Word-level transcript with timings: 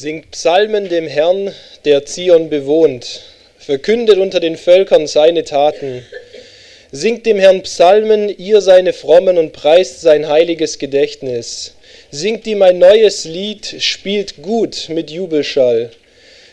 Singt 0.00 0.30
Psalmen 0.30 0.88
dem 0.88 1.08
Herrn, 1.08 1.52
der 1.84 2.06
Zion 2.06 2.48
bewohnt, 2.48 3.20
verkündet 3.58 4.18
unter 4.18 4.38
den 4.38 4.56
Völkern 4.56 5.08
seine 5.08 5.42
Taten. 5.42 6.04
Singt 6.92 7.26
dem 7.26 7.40
Herrn 7.40 7.62
Psalmen, 7.62 8.32
ihr 8.38 8.60
seine 8.60 8.92
Frommen, 8.92 9.38
und 9.38 9.52
preist 9.52 10.00
sein 10.00 10.28
heiliges 10.28 10.78
Gedächtnis. 10.78 11.74
Singt 12.12 12.46
ihm 12.46 12.62
ein 12.62 12.78
neues 12.78 13.24
Lied, 13.24 13.74
spielt 13.80 14.40
gut 14.40 14.88
mit 14.88 15.10
Jubelschall. 15.10 15.90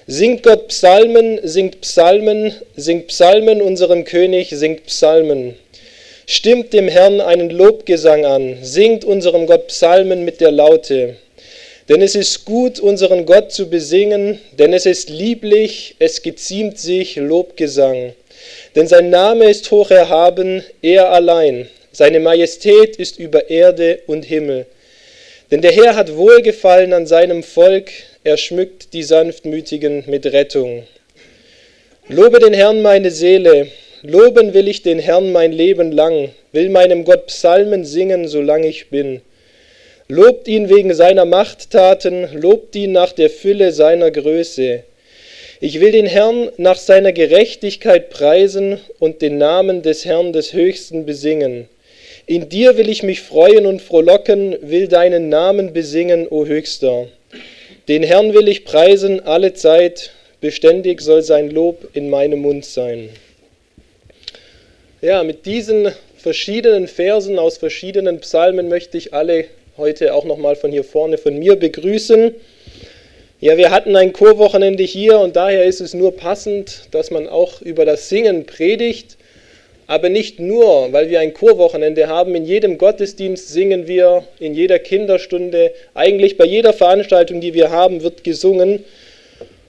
Singt 0.07 0.41
Gott 0.41 0.69
Psalmen, 0.69 1.39
singt 1.43 1.81
Psalmen, 1.81 2.51
singt 2.75 3.09
Psalmen 3.09 3.61
unserem 3.61 4.05
König, 4.05 4.49
singt 4.49 4.87
Psalmen. 4.87 5.53
Stimmt 6.25 6.73
dem 6.73 6.87
Herrn 6.87 7.21
einen 7.21 7.51
Lobgesang 7.51 8.25
an, 8.25 8.57
singt 8.63 9.05
unserem 9.05 9.45
Gott 9.45 9.67
Psalmen 9.67 10.25
mit 10.25 10.41
der 10.41 10.49
Laute. 10.49 11.17
Denn 11.87 12.01
es 12.01 12.15
ist 12.15 12.45
gut, 12.45 12.79
unseren 12.79 13.25
Gott 13.25 13.51
zu 13.51 13.69
besingen, 13.69 14.39
denn 14.57 14.73
es 14.73 14.87
ist 14.87 15.09
lieblich, 15.09 15.95
es 15.99 16.23
geziemt 16.23 16.79
sich 16.79 17.15
Lobgesang. 17.15 18.13
Denn 18.75 18.87
sein 18.87 19.11
Name 19.11 19.45
ist 19.45 19.69
hoch 19.69 19.91
erhaben, 19.91 20.63
er 20.81 21.11
allein. 21.11 21.67
Seine 21.91 22.19
Majestät 22.19 22.95
ist 22.95 23.19
über 23.19 23.49
Erde 23.49 23.99
und 24.07 24.25
Himmel. 24.25 24.65
Denn 25.51 25.61
der 25.61 25.71
Herr 25.71 25.95
hat 25.95 26.15
Wohlgefallen 26.17 26.91
an 26.91 27.05
seinem 27.05 27.43
Volk, 27.43 27.91
er 28.23 28.37
schmückt 28.37 28.93
die 28.93 29.03
Sanftmütigen 29.03 30.05
mit 30.07 30.25
Rettung. 30.25 30.83
Lobe 32.07 32.39
den 32.39 32.53
Herrn 32.53 32.81
meine 32.81 33.11
Seele, 33.11 33.67
loben 34.01 34.55
will 34.55 34.67
ich 34.67 34.81
den 34.81 34.97
Herrn 34.97 35.31
mein 35.31 35.51
Leben 35.51 35.91
lang, 35.91 36.29
will 36.51 36.69
meinem 36.69 37.05
Gott 37.05 37.27
Psalmen 37.27 37.85
singen, 37.85 38.27
solange 38.27 38.67
ich 38.67 38.89
bin. 38.89 39.21
Lobt 40.07 40.47
ihn 40.47 40.69
wegen 40.69 40.93
seiner 40.93 41.25
Machttaten, 41.25 42.27
lobt 42.39 42.75
ihn 42.75 42.91
nach 42.91 43.11
der 43.11 43.31
Fülle 43.31 43.71
seiner 43.71 44.11
Größe. 44.11 44.83
Ich 45.61 45.79
will 45.79 45.91
den 45.91 46.05
Herrn 46.05 46.51
nach 46.57 46.77
seiner 46.77 47.11
Gerechtigkeit 47.11 48.11
preisen 48.11 48.79
und 48.99 49.23
den 49.23 49.39
Namen 49.39 49.81
des 49.81 50.05
Herrn 50.05 50.31
des 50.31 50.53
Höchsten 50.53 51.07
besingen. 51.07 51.67
In 52.27 52.49
dir 52.49 52.77
will 52.77 52.87
ich 52.87 53.01
mich 53.01 53.21
freuen 53.21 53.65
und 53.65 53.81
frohlocken, 53.81 54.55
will 54.61 54.87
deinen 54.87 55.29
Namen 55.29 55.73
besingen, 55.73 56.27
o 56.29 56.45
Höchster. 56.45 57.07
Den 57.87 58.03
Herrn 58.03 58.35
will 58.35 58.47
ich 58.47 58.63
preisen 58.63 59.21
alle 59.21 59.55
Zeit, 59.55 60.11
beständig 60.39 61.01
soll 61.01 61.23
sein 61.23 61.49
Lob 61.49 61.89
in 61.93 62.11
meinem 62.11 62.41
Mund 62.41 62.63
sein. 62.63 63.09
Ja, 65.01 65.23
mit 65.23 65.47
diesen 65.47 65.91
verschiedenen 66.15 66.87
Versen 66.87 67.39
aus 67.39 67.57
verschiedenen 67.57 68.19
Psalmen 68.19 68.69
möchte 68.69 68.99
ich 68.99 69.11
alle 69.11 69.45
heute 69.77 70.13
auch 70.13 70.25
nochmal 70.25 70.55
von 70.55 70.71
hier 70.71 70.83
vorne 70.83 71.17
von 71.17 71.37
mir 71.37 71.55
begrüßen. 71.55 72.33
Ja, 73.41 73.57
wir 73.57 73.71
hatten 73.71 73.95
ein 73.95 74.13
Chorwochenende 74.13 74.83
hier 74.83 75.19
und 75.19 75.35
daher 75.35 75.65
ist 75.65 75.81
es 75.81 75.93
nur 75.93 76.15
passend, 76.15 76.87
dass 76.91 77.11
man 77.11 77.27
auch 77.27 77.61
über 77.61 77.83
das 77.85 78.07
Singen 78.09 78.45
predigt. 78.45 79.17
Aber 79.87 80.09
nicht 80.09 80.39
nur, 80.39 80.91
weil 80.93 81.09
wir 81.09 81.19
ein 81.19 81.33
Chorwochenende 81.33 82.07
haben. 82.07 82.33
In 82.33 82.45
jedem 82.45 82.77
Gottesdienst 82.77 83.49
singen 83.49 83.87
wir, 83.87 84.23
in 84.39 84.55
jeder 84.55 84.79
Kinderstunde, 84.79 85.73
eigentlich 85.93 86.37
bei 86.37 86.45
jeder 86.45 86.73
Veranstaltung, 86.73 87.39
die 87.39 87.53
wir 87.53 87.69
haben, 87.69 88.01
wird 88.01 88.23
gesungen. 88.23 88.83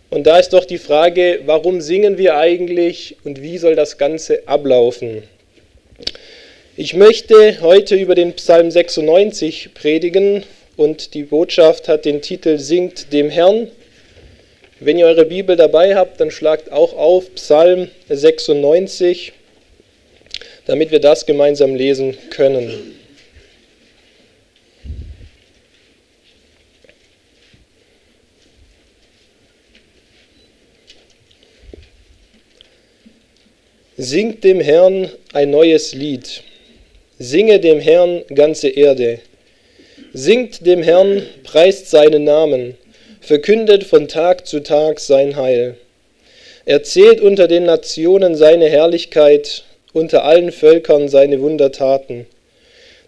Und 0.08 0.26
da 0.26 0.38
ist 0.38 0.52
doch 0.52 0.64
die 0.64 0.78
Frage, 0.78 1.40
warum 1.44 1.80
singen 1.80 2.16
wir 2.16 2.36
eigentlich 2.36 3.16
und 3.24 3.42
wie 3.42 3.58
soll 3.58 3.74
das 3.74 3.98
Ganze 3.98 4.46
ablaufen? 4.46 5.24
Ich 6.78 6.92
möchte 6.92 7.62
heute 7.62 7.96
über 7.96 8.14
den 8.14 8.34
Psalm 8.34 8.70
96 8.70 9.70
predigen 9.72 10.44
und 10.76 11.14
die 11.14 11.22
Botschaft 11.22 11.88
hat 11.88 12.04
den 12.04 12.20
Titel 12.20 12.58
Singt 12.58 13.14
dem 13.14 13.30
Herrn. 13.30 13.68
Wenn 14.78 14.98
ihr 14.98 15.06
eure 15.06 15.24
Bibel 15.24 15.56
dabei 15.56 15.96
habt, 15.96 16.20
dann 16.20 16.30
schlagt 16.30 16.70
auch 16.70 16.92
auf 16.92 17.34
Psalm 17.36 17.88
96, 18.10 19.32
damit 20.66 20.90
wir 20.90 21.00
das 21.00 21.24
gemeinsam 21.24 21.74
lesen 21.74 22.14
können. 22.28 22.94
Singt 33.96 34.44
dem 34.44 34.60
Herrn 34.60 35.10
ein 35.32 35.48
neues 35.48 35.94
Lied 35.94 36.42
Singe 37.18 37.60
dem 37.60 37.80
Herrn 37.80 38.24
ganze 38.34 38.68
Erde. 38.68 39.20
Singt 40.12 40.66
dem 40.66 40.82
Herrn, 40.82 41.22
preist 41.44 41.88
seinen 41.88 42.24
Namen, 42.24 42.76
verkündet 43.22 43.84
von 43.84 44.06
Tag 44.06 44.46
zu 44.46 44.60
Tag 44.60 45.00
sein 45.00 45.34
Heil. 45.36 45.76
Erzählt 46.66 47.22
unter 47.22 47.48
den 47.48 47.64
Nationen 47.64 48.34
seine 48.34 48.68
Herrlichkeit, 48.68 49.64
unter 49.94 50.24
allen 50.24 50.52
Völkern 50.52 51.08
seine 51.08 51.40
Wundertaten. 51.40 52.26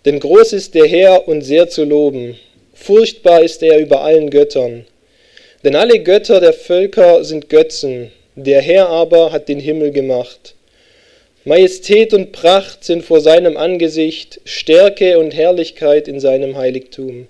Denn 0.07 0.21
groß 0.21 0.55
ist 0.55 0.75
der 0.75 0.87
Herr 0.87 1.29
und 1.29 1.43
sehr 1.43 1.69
zu 1.69 1.85
loben, 1.85 2.39
furchtbar 2.73 3.43
ist 3.43 3.63
er 3.63 3.79
über 3.79 4.01
allen 4.01 4.31
Göttern. 4.31 4.87
Denn 5.65 5.77
alle 5.77 5.99
Götter 5.99 6.41
der 6.41 6.55
Völker 6.55 7.25
sind 7.25 7.51
Götzen, 7.51 8.11
der 8.37 8.63
Herr 8.63 8.89
aber 8.89 9.33
hat 9.33 9.51
den 9.51 9.61
Himmel 9.61 9.91
gemacht. 9.91 10.55
Majestät 11.49 12.13
und 12.13 12.33
Pracht 12.33 12.85
sind 12.85 13.03
vor 13.03 13.23
seinem 13.23 13.57
Angesicht, 13.57 14.39
Stärke 14.45 15.19
und 15.19 15.35
Herrlichkeit 15.35 16.07
in 16.07 16.21
seinem 16.21 16.59
Heiligtum. 16.59 17.27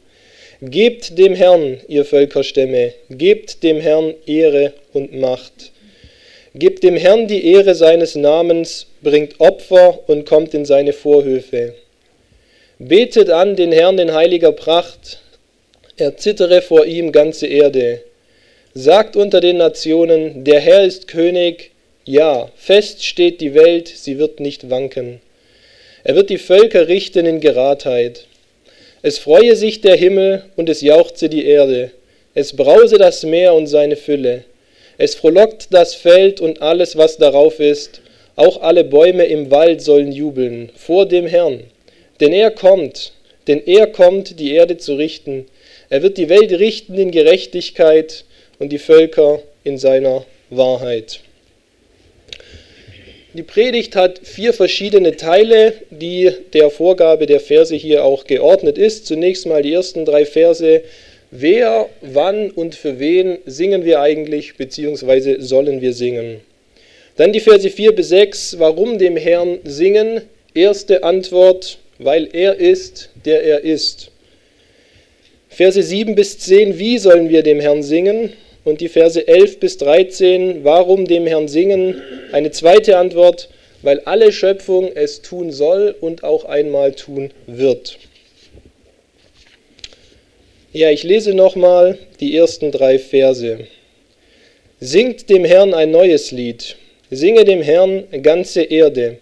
Gebt 0.60 1.16
dem 1.16 1.36
Herrn, 1.36 1.78
ihr 1.86 2.04
Völkerstämme, 2.04 2.94
gebt 3.10 3.62
dem 3.62 3.78
Herrn 3.78 4.14
Ehre 4.26 4.72
und 4.92 5.16
Macht. 5.16 5.70
Gebt 6.52 6.82
dem 6.82 6.96
Herrn 6.96 7.28
die 7.28 7.46
Ehre 7.46 7.76
seines 7.76 8.16
Namens, 8.16 8.88
bringt 9.02 9.38
Opfer 9.38 10.00
und 10.08 10.26
kommt 10.26 10.52
in 10.52 10.64
seine 10.64 10.94
Vorhöfe. 10.94 11.74
Betet 12.80 13.30
an 13.30 13.54
den 13.54 13.70
Herrn 13.70 14.00
in 14.00 14.12
heiliger 14.12 14.50
Pracht, 14.50 15.20
erzittere 15.96 16.60
vor 16.60 16.86
ihm 16.86 17.12
ganze 17.12 17.46
Erde. 17.46 18.02
Sagt 18.74 19.14
unter 19.14 19.40
den 19.40 19.58
Nationen, 19.58 20.42
der 20.42 20.58
Herr 20.58 20.82
ist 20.82 21.06
König, 21.06 21.70
ja, 22.08 22.50
fest 22.56 23.04
steht 23.04 23.42
die 23.42 23.52
Welt, 23.52 23.86
sie 23.88 24.19
wird 24.19 24.41
nicht 24.41 24.70
wanken. 24.70 25.20
Er 26.04 26.14
wird 26.14 26.30
die 26.30 26.38
Völker 26.38 26.88
richten 26.88 27.26
in 27.26 27.41
Geradheit. 27.41 28.26
Es 29.02 29.19
freue 29.19 29.54
sich 29.56 29.82
der 29.82 29.94
Himmel 29.94 30.42
und 30.56 30.70
es 30.70 30.80
jauchze 30.80 31.28
die 31.28 31.44
Erde. 31.44 31.91
Es 32.32 32.56
brause 32.56 32.97
das 32.97 33.24
Meer 33.24 33.52
und 33.52 33.66
seine 33.66 33.97
Fülle. 33.97 34.44
Es 34.97 35.14
frohlockt 35.16 35.68
das 35.70 35.94
Feld 35.94 36.41
und 36.41 36.62
alles, 36.62 36.97
was 36.97 37.18
darauf 37.18 37.60
ist. 37.60 38.00
Auch 38.36 38.62
alle 38.62 38.84
Bäume 38.84 39.24
im 39.26 39.50
Wald 39.50 39.82
sollen 39.82 40.10
jubeln 40.10 40.70
vor 40.74 41.04
dem 41.04 41.26
Herrn. 41.26 41.64
Denn 42.20 42.32
er 42.32 42.50
kommt, 42.50 43.12
denn 43.48 43.62
er 43.66 43.86
kommt, 43.86 44.41
die 44.41 44.54
Erde 44.54 44.78
zu 44.78 44.94
richten. 44.94 45.47
Er 45.91 46.02
wird 46.02 46.16
die 46.16 46.30
Welt 46.30 46.52
richten 46.52 46.94
in 46.94 47.10
Gerechtigkeit 47.10 48.24
und 48.58 48.70
die 48.72 48.78
Völker 48.78 49.42
in 49.62 49.76
seiner 49.76 50.24
Wahrheit. 50.48 51.20
Die 53.38 53.44
Predigt 53.44 53.94
hat 53.94 54.19
vier 54.25 54.53
verschiedene 54.53 55.15
Teile, 55.15 55.72
die 55.91 56.28
der 56.54 56.71
Vorgabe 56.71 57.26
der 57.26 57.38
Verse 57.38 57.72
hier 57.72 58.04
auch 58.04 58.25
geordnet 58.25 58.78
ist. 58.78 59.06
Zunächst 59.06 59.47
mal 59.47 59.62
die 59.62 59.72
ersten 59.72 60.04
drei 60.04 60.26
Verse. 60.26 60.82
Wer, 61.31 61.88
wann 62.00 62.50
und 62.50 62.75
für 62.75 62.98
wen 62.98 63.38
singen 63.47 63.84
wir 63.84 64.00
eigentlich, 64.00 64.56
beziehungsweise 64.56 65.41
sollen 65.41 65.81
wir 65.81 65.93
singen? 65.93 66.41
Dann 67.15 67.32
die 67.32 67.38
Verse 67.38 67.71
4 67.71 67.93
bis 67.93 68.09
6. 68.09 68.59
Warum 68.59 68.98
dem 68.98 69.16
Herrn 69.16 69.60
singen? 69.62 70.22
Erste 70.53 71.04
Antwort, 71.04 71.78
weil 72.00 72.28
er 72.32 72.56
ist, 72.56 73.10
der 73.24 73.45
er 73.45 73.60
ist. 73.60 74.10
Verse 75.48 75.80
7 75.80 76.16
bis 76.16 76.41
10. 76.41 76.80
Wie 76.80 76.98
sollen 76.98 77.28
wir 77.28 77.45
dem 77.45 77.60
Herrn 77.60 77.84
singen? 77.84 78.33
Und 78.68 78.80
die 78.80 78.88
Verse 78.88 79.26
11 79.26 79.60
bis 79.60 79.78
13, 79.78 80.62
warum 80.62 81.06
dem 81.06 81.26
Herrn 81.26 81.48
singen? 81.48 82.03
Eine 82.32 82.50
zweite 82.50 82.98
Antwort, 82.98 83.48
weil 83.82 84.00
alle 84.00 84.30
Schöpfung 84.30 84.91
es 84.94 85.22
tun 85.22 85.50
soll 85.53 85.94
und 86.00 86.22
auch 86.22 86.44
einmal 86.44 86.92
tun 86.92 87.30
wird. 87.47 87.98
Ja, 90.72 90.91
ich 90.91 91.03
lese 91.03 91.32
nochmal 91.32 91.98
die 92.20 92.36
ersten 92.36 92.70
drei 92.70 92.98
Verse. 92.98 93.66
Singt 94.80 95.30
dem 95.30 95.44
Herrn 95.44 95.72
ein 95.72 95.91
neues 95.91 96.30
Lied, 96.30 96.76
singe 97.10 97.44
dem 97.44 97.62
Herrn 97.62 98.04
ganze 98.22 98.62
Erde. 98.62 99.18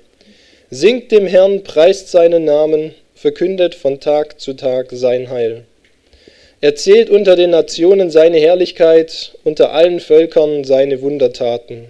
Singt 0.71 1.13
dem 1.13 1.27
Herrn, 1.27 1.63
preist 1.63 2.11
seinen 2.11 2.45
Namen, 2.45 2.95
verkündet 3.15 3.77
von 3.77 4.01
Tag 4.01 4.41
zu 4.41 4.55
Tag 4.55 4.89
sein 4.91 5.31
Heil. 5.31 5.65
Erzählt 6.63 7.11
unter 7.11 7.37
den 7.37 7.51
Nationen 7.51 8.11
seine 8.11 8.39
Herrlichkeit, 8.39 9.33
unter 9.45 9.73
allen 9.73 10.01
Völkern 10.01 10.65
seine 10.65 11.03
Wundertaten. 11.03 11.89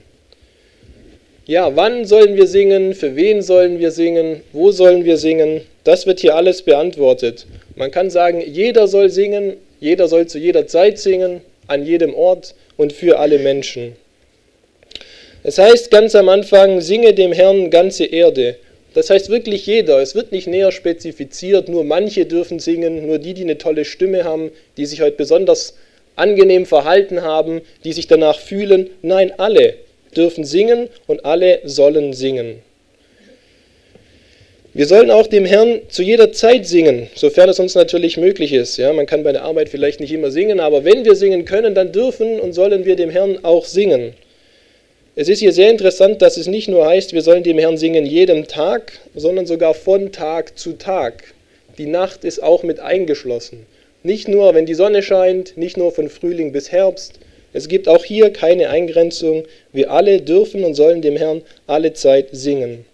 Ja, 1.47 1.77
wann 1.77 2.05
sollen 2.05 2.35
wir 2.35 2.49
singen? 2.49 2.95
Für 2.95 3.15
wen 3.15 3.43
sollen 3.43 3.79
wir 3.79 3.93
singen? 3.93 4.41
Wo 4.53 4.73
sollen 4.73 5.05
wir 5.05 5.19
singen? 5.19 5.61
Das 5.85 6.05
wird 6.05 6.19
hier 6.19 6.35
alles 6.35 6.63
beantwortet. 6.63 7.47
Man 7.77 7.93
kann 7.93 8.11
sagen, 8.11 8.43
jeder 8.45 8.89
soll 8.89 9.09
singen, 9.11 9.57
jeder 9.79 10.09
soll 10.09 10.27
zu 10.27 10.41
jeder 10.41 10.67
Zeit 10.67 10.99
singen, 10.99 11.43
an 11.69 11.87
jedem 11.87 12.13
Ort 12.15 12.57
und 12.77 12.93
für 12.93 13.21
alle 13.21 13.39
Menschen. 13.39 13.95
Es 15.45 15.59
heißt 15.59 15.93
ganz 15.93 16.17
am 16.17 16.29
Anfang, 16.29 16.81
singe 16.81 17.15
dem 17.15 17.31
Herrn 17.31 17.71
ganze 17.71 18.05
Erde. 18.05 18.57
Das 18.97 19.11
heißt 19.11 19.29
wirklich 19.29 19.67
jeder. 19.67 20.01
Es 20.01 20.15
wird 20.15 20.33
nicht 20.33 20.47
näher 20.47 20.73
spezifiziert, 20.73 21.69
nur 21.69 21.85
manche 21.85 22.25
dürfen 22.25 22.59
singen, 22.59 23.07
nur 23.07 23.19
die, 23.19 23.35
die 23.35 23.43
eine 23.43 23.59
tolle 23.59 23.85
Stimme 23.85 24.25
haben, 24.25 24.51
die 24.79 24.87
sich 24.87 25.03
heute 25.03 25.19
besonders 25.19 25.77
angenehm 26.17 26.65
verhalten 26.65 27.21
haben, 27.21 27.61
die 27.85 27.93
sich 27.93 28.07
danach 28.07 28.41
fühlen. 28.41 28.89
Nein, 29.03 29.33
alle 29.37 29.75
dürfen 30.17 30.45
singen 30.45 30.89
und 31.07 31.27
alle 31.27 31.61
sollen 31.65 32.15
singen. 32.15 32.61
Wir 34.73 34.87
sollen 34.87 35.11
auch 35.11 35.27
dem 35.27 35.45
Herrn 35.45 35.83
zu 35.91 36.03
jeder 36.03 36.33
Zeit 36.33 36.67
singen, 36.67 37.09
sofern 37.15 37.51
es 37.51 37.61
uns 37.61 37.75
natürlich 37.75 38.17
möglich 38.17 38.55
ist. 38.55 38.79
Ja, 38.79 38.95
man 38.95 39.05
kann 39.05 39.25
bei 39.25 39.33
der 39.33 39.43
Arbeit 39.43 39.69
vielleicht 39.69 40.01
nicht 40.01 40.13
immer 40.13 40.31
singen, 40.31 40.59
aber 40.59 40.87
wenn 40.87 41.05
wir 41.05 41.17
singen 41.17 41.45
können, 41.45 41.75
dann 41.75 41.93
dürfen 41.93 42.41
und 42.41 42.55
sollen 42.55 42.87
wir 42.87 42.97
dem 42.97 43.11
Herrn 43.11 43.45
auch 43.45 43.67
singen. 43.67 44.15
Es 45.19 45.31
ist 45.31 45.39
hier 45.39 45.53
sehr 45.53 45.71
interessant, 45.71 46.21
dass 46.21 46.37
es 46.37 46.47
nicht 46.47 46.69
nur 46.69 46.87
heißt, 46.87 47.15
wir 47.15 47.23
sollen 47.23 47.43
dem 47.43 47.57
Herrn 47.57 47.79
singen 47.79 48.05
jedem 48.05 48.49
Tag, 48.49 48.93
sondern 49.15 49.47
sogar 49.47 49.73
von 49.73 50.13
Tag 50.13 50.59
zu 50.59 50.75
Tag. 50.75 51.33
Die 51.79 51.87
Nacht 51.87 52.23
ist 52.23 52.43
auch 52.43 52.63
mit 52.63 52.81
eingeschlossen. 52.81 53.65
Nicht 54.03 54.29
nur, 54.29 54.55
wenn 54.55 54.67
die 54.67 54.75
Sonne 54.75 55.03
scheint, 55.03 55.57
nicht 55.57 55.79
nur 55.79 55.91
von 55.91 56.11
Frühling 56.11 56.53
bis 56.53 56.71
Herbst. 56.71 57.15
Es 57.55 57.67
gibt 57.67 57.89
auch 57.89 58.05
hier 58.05 58.29
keine 58.29 58.69
Eingrenzung. 58.69 59.45
Wir 59.73 59.91
alle 59.91 60.21
dürfen 60.21 60.65
und 60.65 60.75
sollen 60.75 61.01
dem 61.01 61.17
Herrn 61.17 61.41
alle 61.67 61.95
Zeit 61.95 62.29
singen. 62.33 62.85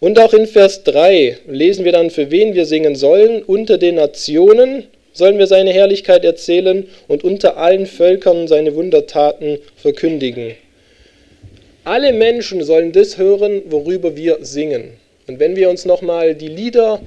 Und 0.00 0.18
auch 0.18 0.34
in 0.34 0.48
Vers 0.48 0.82
3 0.82 1.38
lesen 1.46 1.84
wir 1.84 1.92
dann, 1.92 2.10
für 2.10 2.32
wen 2.32 2.54
wir 2.54 2.66
singen 2.66 2.96
sollen. 2.96 3.44
Unter 3.44 3.78
den 3.78 3.94
Nationen 3.94 4.88
sollen 5.12 5.38
wir 5.38 5.46
seine 5.46 5.72
Herrlichkeit 5.72 6.24
erzählen 6.24 6.88
und 7.06 7.22
unter 7.22 7.58
allen 7.58 7.86
Völkern 7.86 8.48
seine 8.48 8.74
Wundertaten 8.74 9.58
verkündigen. 9.76 10.56
Alle 11.86 12.14
Menschen 12.14 12.64
sollen 12.64 12.92
das 12.92 13.18
hören, 13.18 13.60
worüber 13.66 14.16
wir 14.16 14.38
singen. 14.40 14.92
Und 15.26 15.38
wenn 15.38 15.54
wir 15.54 15.68
uns 15.68 15.84
nochmal 15.84 16.34
die 16.34 16.48
Lieder 16.48 17.02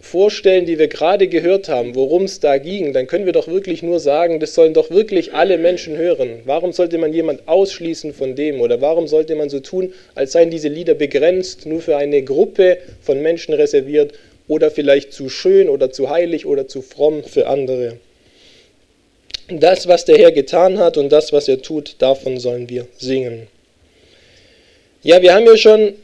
vorstellen, 0.00 0.66
die 0.66 0.78
wir 0.78 0.86
gerade 0.86 1.26
gehört 1.26 1.68
haben, 1.68 1.96
worum 1.96 2.24
es 2.24 2.38
da 2.38 2.58
ging, 2.58 2.92
dann 2.92 3.08
können 3.08 3.26
wir 3.26 3.32
doch 3.32 3.48
wirklich 3.48 3.82
nur 3.82 3.98
sagen, 3.98 4.38
das 4.38 4.54
sollen 4.54 4.72
doch 4.72 4.90
wirklich 4.90 5.34
alle 5.34 5.58
Menschen 5.58 5.96
hören. 5.96 6.42
Warum 6.44 6.72
sollte 6.72 6.96
man 6.96 7.12
jemand 7.12 7.48
ausschließen 7.48 8.14
von 8.14 8.36
dem? 8.36 8.60
Oder 8.60 8.80
warum 8.80 9.08
sollte 9.08 9.34
man 9.34 9.48
so 9.48 9.58
tun, 9.58 9.92
als 10.14 10.30
seien 10.30 10.50
diese 10.50 10.68
Lieder 10.68 10.94
begrenzt, 10.94 11.66
nur 11.66 11.80
für 11.80 11.96
eine 11.96 12.22
Gruppe 12.22 12.78
von 13.00 13.20
Menschen 13.20 13.52
reserviert 13.52 14.12
oder 14.46 14.70
vielleicht 14.70 15.12
zu 15.12 15.28
schön 15.28 15.68
oder 15.68 15.90
zu 15.90 16.08
heilig 16.08 16.46
oder 16.46 16.68
zu 16.68 16.82
fromm 16.82 17.24
für 17.24 17.48
andere? 17.48 17.98
Das, 19.48 19.88
was 19.88 20.04
der 20.04 20.18
Herr 20.18 20.30
getan 20.30 20.78
hat 20.78 20.96
und 20.96 21.10
das, 21.10 21.32
was 21.32 21.48
er 21.48 21.60
tut, 21.60 21.96
davon 21.98 22.38
sollen 22.38 22.68
wir 22.68 22.86
singen. 22.96 23.48
Ja, 25.04 25.20
wir 25.20 25.34
haben 25.34 25.46
ja 25.46 25.56
schon 25.56 25.94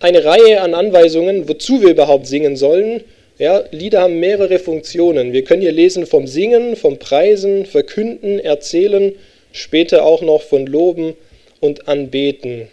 eine 0.00 0.24
Reihe 0.24 0.62
an 0.62 0.72
Anweisungen, 0.72 1.46
wozu 1.46 1.82
wir 1.82 1.90
überhaupt 1.90 2.26
singen 2.26 2.56
sollen. 2.56 3.04
Ja, 3.36 3.64
Lieder 3.70 4.00
haben 4.00 4.18
mehrere 4.18 4.58
Funktionen. 4.58 5.34
Wir 5.34 5.44
können 5.44 5.60
hier 5.60 5.72
lesen 5.72 6.06
vom 6.06 6.26
Singen, 6.26 6.74
vom 6.74 6.98
Preisen, 6.98 7.66
Verkünden, 7.66 8.38
Erzählen, 8.38 9.12
später 9.52 10.06
auch 10.06 10.22
noch 10.22 10.40
von 10.40 10.66
Loben 10.66 11.12
und 11.60 11.86
Anbeten. 11.86 12.68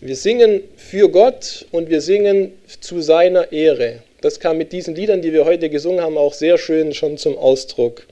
Wir 0.00 0.16
singen 0.16 0.62
für 0.78 1.10
Gott 1.10 1.66
und 1.70 1.90
wir 1.90 2.00
singen 2.00 2.52
zu 2.80 3.02
seiner 3.02 3.52
Ehre. 3.52 3.98
Das 4.22 4.40
kam 4.40 4.56
mit 4.56 4.72
diesen 4.72 4.94
Liedern, 4.94 5.20
die 5.20 5.34
wir 5.34 5.44
heute 5.44 5.68
gesungen 5.68 6.00
haben, 6.00 6.16
auch 6.16 6.32
sehr 6.32 6.56
schön 6.56 6.94
schon 6.94 7.18
zum 7.18 7.36
Ausdruck. 7.36 8.06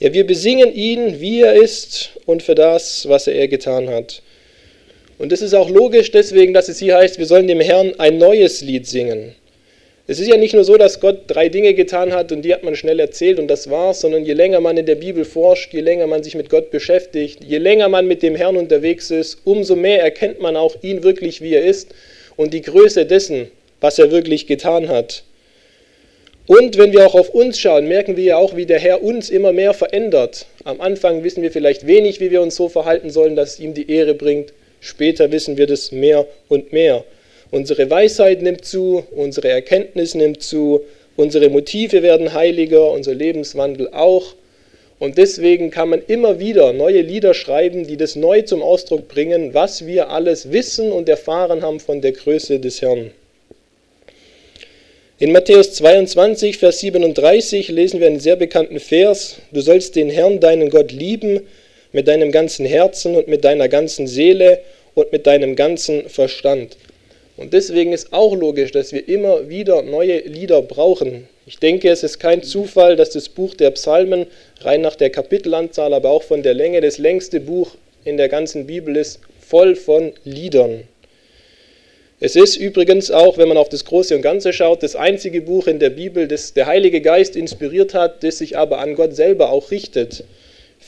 Ja, 0.00 0.12
wir 0.12 0.26
besingen 0.26 0.74
ihn, 0.74 1.20
wie 1.20 1.42
er 1.42 1.54
ist 1.54 2.10
und 2.26 2.42
für 2.42 2.56
das, 2.56 3.08
was 3.08 3.28
er 3.28 3.46
getan 3.46 3.88
hat. 3.88 4.20
Und 5.20 5.32
das 5.32 5.42
ist 5.42 5.52
auch 5.52 5.68
logisch 5.68 6.10
deswegen, 6.12 6.54
dass 6.54 6.70
es 6.70 6.78
hier 6.78 6.96
heißt, 6.96 7.18
wir 7.18 7.26
sollen 7.26 7.46
dem 7.46 7.60
Herrn 7.60 7.92
ein 7.98 8.16
neues 8.16 8.62
Lied 8.62 8.86
singen. 8.86 9.34
Es 10.06 10.18
ist 10.18 10.28
ja 10.28 10.38
nicht 10.38 10.54
nur 10.54 10.64
so, 10.64 10.78
dass 10.78 10.98
Gott 10.98 11.24
drei 11.26 11.50
Dinge 11.50 11.74
getan 11.74 12.14
hat 12.14 12.32
und 12.32 12.40
die 12.40 12.54
hat 12.54 12.62
man 12.62 12.74
schnell 12.74 12.98
erzählt 12.98 13.38
und 13.38 13.46
das 13.46 13.68
war's, 13.68 14.00
sondern 14.00 14.24
je 14.24 14.32
länger 14.32 14.60
man 14.60 14.78
in 14.78 14.86
der 14.86 14.94
Bibel 14.94 15.26
forscht, 15.26 15.74
je 15.74 15.82
länger 15.82 16.06
man 16.06 16.22
sich 16.22 16.36
mit 16.36 16.48
Gott 16.48 16.70
beschäftigt, 16.70 17.44
je 17.44 17.58
länger 17.58 17.90
man 17.90 18.06
mit 18.06 18.22
dem 18.22 18.34
Herrn 18.34 18.56
unterwegs 18.56 19.10
ist, 19.10 19.42
umso 19.44 19.76
mehr 19.76 20.02
erkennt 20.02 20.40
man 20.40 20.56
auch 20.56 20.76
ihn 20.80 21.02
wirklich, 21.02 21.42
wie 21.42 21.52
er 21.52 21.66
ist 21.66 21.94
und 22.36 22.54
die 22.54 22.62
Größe 22.62 23.04
dessen, 23.04 23.50
was 23.82 23.98
er 23.98 24.10
wirklich 24.10 24.46
getan 24.46 24.88
hat. 24.88 25.24
Und 26.46 26.78
wenn 26.78 26.92
wir 26.92 27.06
auch 27.06 27.14
auf 27.14 27.28
uns 27.28 27.60
schauen, 27.60 27.88
merken 27.88 28.16
wir 28.16 28.24
ja 28.24 28.36
auch, 28.38 28.56
wie 28.56 28.64
der 28.64 28.80
Herr 28.80 29.02
uns 29.02 29.28
immer 29.28 29.52
mehr 29.52 29.74
verändert. 29.74 30.46
Am 30.64 30.80
Anfang 30.80 31.24
wissen 31.24 31.42
wir 31.42 31.52
vielleicht 31.52 31.86
wenig, 31.86 32.20
wie 32.20 32.30
wir 32.30 32.40
uns 32.40 32.56
so 32.56 32.70
verhalten 32.70 33.10
sollen, 33.10 33.36
dass 33.36 33.52
es 33.52 33.60
ihm 33.60 33.74
die 33.74 33.90
Ehre 33.90 34.14
bringt. 34.14 34.54
Später 34.80 35.30
wissen 35.30 35.56
wir 35.56 35.66
das 35.66 35.92
mehr 35.92 36.26
und 36.48 36.72
mehr. 36.72 37.04
Unsere 37.50 37.90
Weisheit 37.90 38.42
nimmt 38.42 38.64
zu, 38.64 39.04
unsere 39.10 39.48
Erkenntnis 39.48 40.14
nimmt 40.14 40.42
zu, 40.42 40.82
unsere 41.16 41.50
Motive 41.50 42.02
werden 42.02 42.32
heiliger, 42.32 42.90
unser 42.90 43.14
Lebenswandel 43.14 43.90
auch. 43.92 44.34
Und 44.98 45.18
deswegen 45.18 45.70
kann 45.70 45.88
man 45.88 46.02
immer 46.06 46.38
wieder 46.40 46.72
neue 46.72 47.00
Lieder 47.00 47.34
schreiben, 47.34 47.86
die 47.86 47.96
das 47.96 48.16
neu 48.16 48.42
zum 48.42 48.62
Ausdruck 48.62 49.08
bringen, 49.08 49.54
was 49.54 49.86
wir 49.86 50.10
alles 50.10 50.52
wissen 50.52 50.92
und 50.92 51.08
erfahren 51.08 51.62
haben 51.62 51.80
von 51.80 52.00
der 52.00 52.12
Größe 52.12 52.60
des 52.60 52.82
Herrn. 52.82 53.10
In 55.18 55.32
Matthäus 55.32 55.74
22, 55.74 56.56
Vers 56.56 56.80
37 56.80 57.68
lesen 57.68 58.00
wir 58.00 58.06
einen 58.06 58.20
sehr 58.20 58.36
bekannten 58.36 58.80
Vers. 58.80 59.36
Du 59.52 59.60
sollst 59.60 59.96
den 59.96 60.08
Herrn, 60.08 60.40
deinen 60.40 60.70
Gott, 60.70 60.92
lieben 60.92 61.40
mit 61.92 62.08
deinem 62.08 62.32
ganzen 62.32 62.66
Herzen 62.66 63.16
und 63.16 63.28
mit 63.28 63.44
deiner 63.44 63.68
ganzen 63.68 64.06
Seele 64.06 64.60
und 64.94 65.12
mit 65.12 65.26
deinem 65.26 65.56
ganzen 65.56 66.08
Verstand. 66.08 66.76
Und 67.36 67.52
deswegen 67.54 67.92
ist 67.92 68.12
auch 68.12 68.36
logisch, 68.36 68.70
dass 68.70 68.92
wir 68.92 69.08
immer 69.08 69.48
wieder 69.48 69.82
neue 69.82 70.18
Lieder 70.20 70.60
brauchen. 70.60 71.26
Ich 71.46 71.58
denke, 71.58 71.88
es 71.88 72.02
ist 72.02 72.18
kein 72.18 72.42
Zufall, 72.42 72.96
dass 72.96 73.10
das 73.10 73.30
Buch 73.30 73.54
der 73.54 73.70
Psalmen 73.70 74.26
rein 74.60 74.82
nach 74.82 74.94
der 74.94 75.10
Kapitelanzahl, 75.10 75.94
aber 75.94 76.10
auch 76.10 76.22
von 76.22 76.42
der 76.42 76.54
Länge 76.54 76.80
das 76.80 76.98
längste 76.98 77.40
Buch 77.40 77.76
in 78.04 78.18
der 78.18 78.28
ganzen 78.28 78.66
Bibel 78.66 78.96
ist, 78.96 79.20
voll 79.40 79.74
von 79.74 80.12
Liedern. 80.24 80.84
Es 82.22 82.36
ist 82.36 82.56
übrigens 82.56 83.10
auch, 83.10 83.38
wenn 83.38 83.48
man 83.48 83.56
auf 83.56 83.70
das 83.70 83.86
Große 83.86 84.14
und 84.14 84.20
Ganze 84.20 84.52
schaut, 84.52 84.82
das 84.82 84.94
einzige 84.94 85.40
Buch 85.40 85.66
in 85.66 85.78
der 85.78 85.88
Bibel, 85.88 86.28
das 86.28 86.52
der 86.52 86.66
Heilige 86.66 87.00
Geist 87.00 87.34
inspiriert 87.34 87.94
hat, 87.94 88.22
das 88.22 88.38
sich 88.38 88.58
aber 88.58 88.78
an 88.78 88.94
Gott 88.94 89.16
selber 89.16 89.50
auch 89.50 89.70
richtet. 89.70 90.24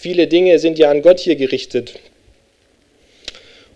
Viele 0.03 0.27
Dinge 0.27 0.59
sind 0.59 0.81
ja 0.81 0.91
an 0.91 1.01
Gott 1.01 1.21
hier 1.21 1.37
gerichtet. 1.37 1.95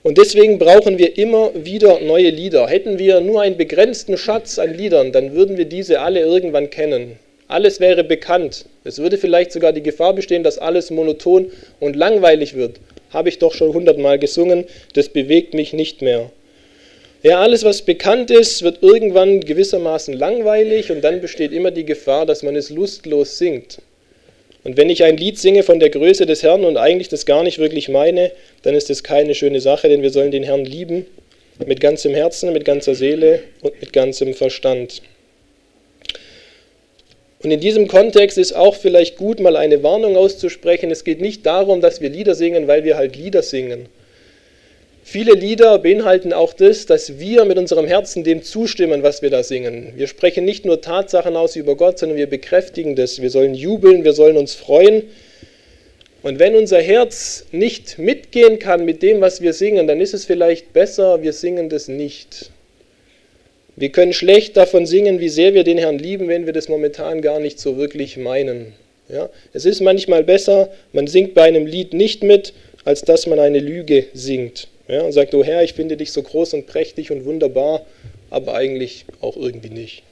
Und 0.03 0.19
deswegen 0.19 0.59
brauchen 0.59 0.99
wir 0.99 1.17
immer 1.17 1.53
wieder 1.55 2.01
neue 2.01 2.31
Lieder. 2.31 2.67
Hätten 2.67 2.99
wir 2.99 3.21
nur 3.21 3.43
einen 3.43 3.57
begrenzten 3.57 4.19
Schatz 4.19 4.59
an 4.59 4.75
Liedern, 4.75 5.13
dann 5.13 5.35
würden 5.35 5.57
wir 5.57 5.67
diese 5.67 6.01
alle 6.01 6.19
irgendwann 6.19 6.69
kennen. 6.69 7.21
Alles 7.47 7.79
wäre 7.79 8.03
bekannt. 8.03 8.65
Es 8.83 8.99
würde 8.99 9.19
vielleicht 9.19 9.53
sogar 9.53 9.73
die 9.73 9.85
Gefahr 9.85 10.15
bestehen, 10.15 10.43
dass 10.43 10.59
alles 10.59 10.91
monoton 10.91 11.53
und 11.79 11.95
langweilig 11.95 12.57
wird. 12.57 12.81
Habe 13.11 13.29
ich 13.29 13.39
doch 13.39 13.55
schon 13.55 13.73
hundertmal 13.73 14.19
gesungen, 14.19 14.65
das 14.95 15.11
bewegt 15.11 15.55
mich 15.55 15.75
nicht 15.75 16.03
mehr. 16.03 16.33
Ja, 17.23 17.39
alles, 17.39 17.63
was 17.63 17.83
bekannt 17.83 18.33
ist, 18.33 18.65
wird 18.65 18.83
irgendwann 18.83 19.43
gewissermaßen 19.43 20.13
langweilig 20.13 20.91
und 20.91 21.03
dann 21.03 21.21
besteht 21.21 21.53
immer 21.53 21.71
die 21.71 21.87
Gefahr, 21.87 22.27
dass 22.27 22.43
man 22.43 22.57
es 22.57 22.71
lustlos 22.71 23.39
singt. 23.39 23.79
Und 24.67 24.77
wenn 24.77 24.91
ich 24.91 25.05
ein 25.05 25.17
Lied 25.17 25.39
singe 25.39 25.63
von 25.63 25.79
der 25.79 25.91
Größe 25.91 26.27
des 26.27 26.43
Herrn 26.43 26.65
und 26.65 26.77
eigentlich 26.77 27.09
das 27.09 27.25
gar 27.25 27.45
nicht 27.45 27.59
wirklich 27.59 27.89
meine, 27.89 28.33
dann 28.63 28.75
ist 28.75 28.91
das 28.91 29.05
keine 29.05 29.37
schöne 29.37 29.61
Sache, 29.61 29.89
denn 29.89 30.03
wir 30.03 30.11
sollen 30.11 30.33
den 30.33 30.43
Herrn 30.43 30.65
lieben 30.65 31.07
mit 31.65 31.79
ganzem 31.81 32.15
Herzen, 32.15 32.53
mit 32.53 32.65
ganzer 32.65 32.97
Seele 32.97 33.45
und 33.63 33.81
mit 33.81 33.93
ganzem 33.93 34.35
Verstand. 34.35 35.03
Und 37.45 37.53
in 37.53 37.61
diesem 37.61 37.87
Kontext 37.87 38.39
ist 38.39 38.57
auch 38.57 38.75
vielleicht 38.75 39.17
gut, 39.17 39.39
mal 39.39 39.55
eine 39.55 39.85
Warnung 39.85 40.17
auszusprechen. 40.17 40.91
Es 40.91 41.05
geht 41.05 41.21
nicht 41.21 41.47
darum, 41.47 41.81
dass 41.81 42.01
wir 42.01 42.09
Lieder 42.09 42.35
singen, 42.35 42.67
weil 42.67 42.83
wir 42.83 42.97
halt 42.97 43.15
Lieder 43.15 43.45
singen, 43.45 43.87
Viele 45.09 45.35
Lieder 45.35 45.79
beinhalten 45.79 46.33
auch 46.33 46.53
das, 46.53 46.85
dass 46.85 47.21
wir 47.21 47.45
mit 47.45 47.59
unserem 47.59 47.87
Herzen 47.87 48.25
dem 48.25 48.43
zustimmen, 48.43 49.05
was 49.05 49.23
wir 49.23 49.31
da 49.31 49.45
singen. 49.45 49.93
Wir 49.95 50.09
sprechen 50.09 50.45
nicht 50.45 50.65
nur 50.65 50.81
Tatsachen 50.81 51.37
aus 51.37 51.55
über 51.55 51.77
Gott, 51.77 52.01
sondern 52.01 52.19
wir 52.19 52.27
bekräftigen 52.27 52.97
das. 52.97 53.23
Wir 53.23 53.31
sollen 53.31 53.55
jubeln, 53.55 54.03
wir 54.03 54.15
sollen 54.15 54.37
uns 54.37 54.57
freuen. 54.57 55.05
Und 56.25 56.41
wenn 56.41 56.57
unser 56.57 56.81
Herz 56.81 57.47
nicht 57.53 57.99
mitgehen 58.01 58.59
kann 58.59 58.85
mit 58.85 59.01
dem, 59.01 59.21
was 59.21 59.41
wir 59.41 59.53
singen, 59.53 59.87
dann 59.87 60.01
ist 60.01 60.13
es 60.13 60.25
vielleicht 60.25 60.73
besser, 60.73 61.23
wir 61.23 61.33
singen 61.33 61.69
das 61.69 61.87
nicht. 61.87 62.51
Wir 63.77 63.91
können 63.91 64.13
schlecht 64.13 64.57
davon 64.57 64.87
singen, 64.87 65.21
wie 65.21 65.29
sehr 65.29 65.55
wir 65.55 65.63
den 65.63 65.79
Herrn 65.79 66.01
lieben, 66.01 66.27
wenn 66.27 66.47
wir 66.47 66.53
das 66.53 66.69
momentan 66.69 67.23
gar 67.23 67.39
nicht 67.39 67.61
so 67.61 67.77
wirklich 67.77 68.17
meinen. 68.17 68.73
Ja? 69.09 69.31
Es 69.53 69.67
ist 69.67 69.81
manchmal 69.81 70.25
besser, 70.25 70.69
man 70.93 71.07
singt 71.07 71.35
bei 71.35 71.45
einem 71.45 71.65
Lied 71.65 71.95
nicht 71.95 72.25
mit, 72.25 72.55
als 72.85 73.03
dass 73.03 73.29
man 73.29 73.39
eine 73.39 73.61
Lüge 73.61 74.07
singt. 74.13 74.67
Ja, 74.89 75.03
und 75.03 75.13
sagt, 75.13 75.35
oh 75.35 75.43
Herr, 75.43 75.65
ich 75.65 75.75
finde 75.75 75.97
dich 75.97 76.13
so 76.13 76.23
groß 76.23 76.55
und 76.55 76.67
prächtig 76.67 77.11
und 77.11 77.25
wunderbar, 77.25 77.85
aber 78.31 78.55
eigentlich 78.55 79.05
auch 79.21 79.37
irgendwie 79.37 79.71
nicht. 79.71 80.03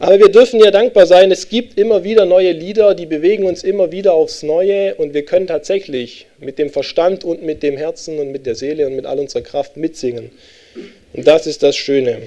Aber 0.00 0.18
wir 0.18 0.28
dürfen 0.28 0.60
ja 0.60 0.70
dankbar 0.70 1.06
sein, 1.06 1.32
es 1.32 1.48
gibt 1.48 1.78
immer 1.78 2.04
wieder 2.04 2.24
neue 2.24 2.52
Lieder, 2.52 2.94
die 2.94 3.06
bewegen 3.06 3.44
uns 3.44 3.64
immer 3.64 3.90
wieder 3.90 4.12
aufs 4.12 4.42
Neue 4.44 4.94
und 4.94 5.12
wir 5.12 5.24
können 5.24 5.48
tatsächlich 5.48 6.26
mit 6.38 6.58
dem 6.58 6.70
Verstand 6.70 7.24
und 7.24 7.42
mit 7.42 7.64
dem 7.64 7.76
Herzen 7.76 8.18
und 8.20 8.30
mit 8.30 8.46
der 8.46 8.54
Seele 8.54 8.86
und 8.86 8.94
mit 8.94 9.06
all 9.06 9.18
unserer 9.18 9.42
Kraft 9.42 9.76
mitsingen. 9.76 10.30
Und 11.14 11.26
das 11.26 11.46
ist 11.46 11.64
das 11.64 11.76
Schöne. 11.76 12.22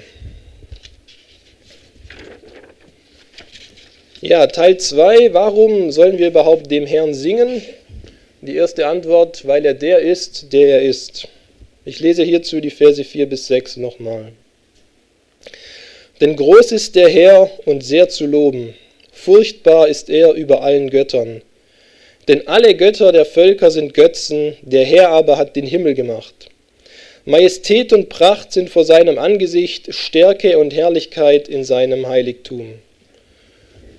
Ja, 4.20 4.46
Teil 4.46 4.76
2, 4.76 5.32
warum 5.32 5.90
sollen 5.92 6.18
wir 6.18 6.28
überhaupt 6.28 6.70
dem 6.70 6.86
Herrn 6.86 7.14
singen? 7.14 7.62
Die 8.44 8.56
erste 8.56 8.88
Antwort, 8.88 9.46
weil 9.46 9.64
er 9.64 9.74
der 9.74 10.00
ist, 10.00 10.52
der 10.52 10.66
er 10.66 10.82
ist. 10.82 11.28
Ich 11.84 12.00
lese 12.00 12.24
hierzu 12.24 12.60
die 12.60 12.70
Verse 12.70 13.04
4 13.04 13.26
bis 13.26 13.46
6 13.46 13.76
nochmal. 13.76 14.32
Denn 16.20 16.34
groß 16.34 16.72
ist 16.72 16.96
der 16.96 17.08
Herr 17.08 17.48
und 17.66 17.84
sehr 17.84 18.08
zu 18.08 18.26
loben, 18.26 18.74
furchtbar 19.12 19.86
ist 19.86 20.10
er 20.10 20.32
über 20.32 20.62
allen 20.62 20.90
Göttern. 20.90 21.42
Denn 22.26 22.48
alle 22.48 22.74
Götter 22.74 23.12
der 23.12 23.26
Völker 23.26 23.70
sind 23.70 23.94
Götzen, 23.94 24.56
der 24.62 24.84
Herr 24.86 25.10
aber 25.10 25.38
hat 25.38 25.54
den 25.54 25.66
Himmel 25.66 25.94
gemacht. 25.94 26.48
Majestät 27.24 27.92
und 27.92 28.08
Pracht 28.08 28.52
sind 28.52 28.70
vor 28.70 28.84
seinem 28.84 29.18
Angesicht, 29.18 29.94
Stärke 29.94 30.58
und 30.58 30.74
Herrlichkeit 30.74 31.46
in 31.46 31.62
seinem 31.62 32.08
Heiligtum. 32.08 32.74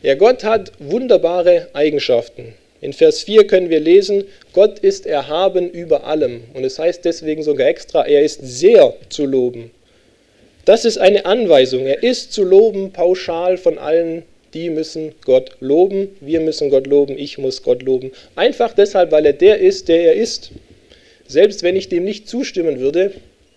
Ja, 0.01 0.15
Gott 0.15 0.43
hat 0.43 0.73
wunderbare 0.79 1.69
Eigenschaften. 1.71 2.55
In 2.83 2.91
Vers 2.91 3.23
4 3.23 3.47
können 3.47 3.69
wir 3.69 3.79
lesen, 3.79 4.25
Gott 4.51 4.79
ist 4.79 5.05
erhaben 5.05 5.69
über 5.69 6.03
allem. 6.03 6.41
Und 6.53 6.65
es 6.65 6.77
heißt 6.77 7.05
deswegen 7.05 7.41
sogar 7.41 7.67
extra, 7.67 8.05
er 8.05 8.23
ist 8.23 8.41
sehr 8.43 8.93
zu 9.07 9.25
loben. 9.25 9.71
Das 10.65 10.83
ist 10.83 10.97
eine 10.97 11.25
Anweisung. 11.25 11.85
Er 11.85 12.03
ist 12.03 12.33
zu 12.33 12.43
loben 12.43 12.91
pauschal 12.91 13.55
von 13.55 13.77
allen, 13.77 14.23
die 14.53 14.69
müssen 14.69 15.13
Gott 15.23 15.51
loben. 15.61 16.09
Wir 16.19 16.41
müssen 16.41 16.69
Gott 16.69 16.85
loben, 16.85 17.17
ich 17.17 17.37
muss 17.37 17.63
Gott 17.63 17.83
loben. 17.83 18.11
Einfach 18.35 18.73
deshalb, 18.73 19.13
weil 19.13 19.25
er 19.27 19.33
der 19.33 19.59
ist, 19.59 19.87
der 19.87 20.03
er 20.03 20.15
ist. 20.15 20.51
Selbst 21.25 21.63
wenn 21.63 21.77
ich 21.77 21.87
dem 21.87 22.03
nicht 22.03 22.27
zustimmen 22.27 22.81
würde, 22.81 23.13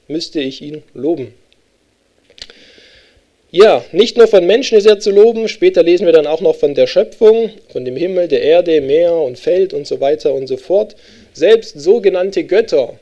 müsste 0.06 0.38
ich 0.38 0.62
ihn 0.62 0.84
loben. 0.94 1.34
Ja, 3.56 3.82
nicht 3.90 4.18
nur 4.18 4.26
von 4.26 4.46
Menschen 4.46 4.76
ist 4.76 4.84
er 4.84 4.98
zu 4.98 5.10
loben, 5.10 5.48
später 5.48 5.82
lesen 5.82 6.04
wir 6.04 6.12
dann 6.12 6.26
auch 6.26 6.42
noch 6.42 6.56
von 6.56 6.74
der 6.74 6.86
Schöpfung, 6.86 7.48
von 7.70 7.86
dem 7.86 7.96
Himmel, 7.96 8.28
der 8.28 8.42
Erde, 8.42 8.82
Meer 8.82 9.14
und 9.14 9.38
Feld 9.38 9.72
und 9.72 9.86
so 9.86 9.98
weiter 9.98 10.34
und 10.34 10.46
so 10.46 10.58
fort. 10.58 10.94
Selbst 11.32 11.80
sogenannte 11.80 12.44
Götter 12.44 12.98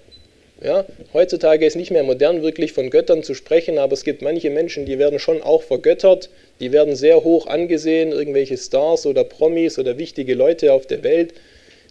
ja, 0.63 0.85
heutzutage 1.13 1.67
ist 1.67 1.75
nicht 1.75 1.91
mehr 1.91 2.05
modern, 2.05 2.43
wirklich 2.43 2.73
von 2.73 2.91
Göttern 2.91 3.25
zu 3.25 3.35
sprechen, 3.35 3.79
aber 3.79 3.95
es 3.95 4.05
gibt 4.05 4.23
manche 4.23 4.49
Menschen, 4.49 4.87
die 4.87 5.01
werden 5.01 5.19
schon 5.19 5.43
auch 5.43 5.65
vergöttert, 5.65 6.31
die 6.61 6.71
werden 6.71 6.95
sehr 6.95 7.25
hoch 7.25 7.49
angesehen, 7.49 8.13
irgendwelche 8.13 8.57
Stars 8.57 9.07
oder 9.07 9.25
Promis 9.25 9.81
oder 9.81 9.99
wichtige 9.99 10.35
Leute 10.35 10.73
auf 10.73 10.87
der 10.87 11.03
Welt. 11.03 11.35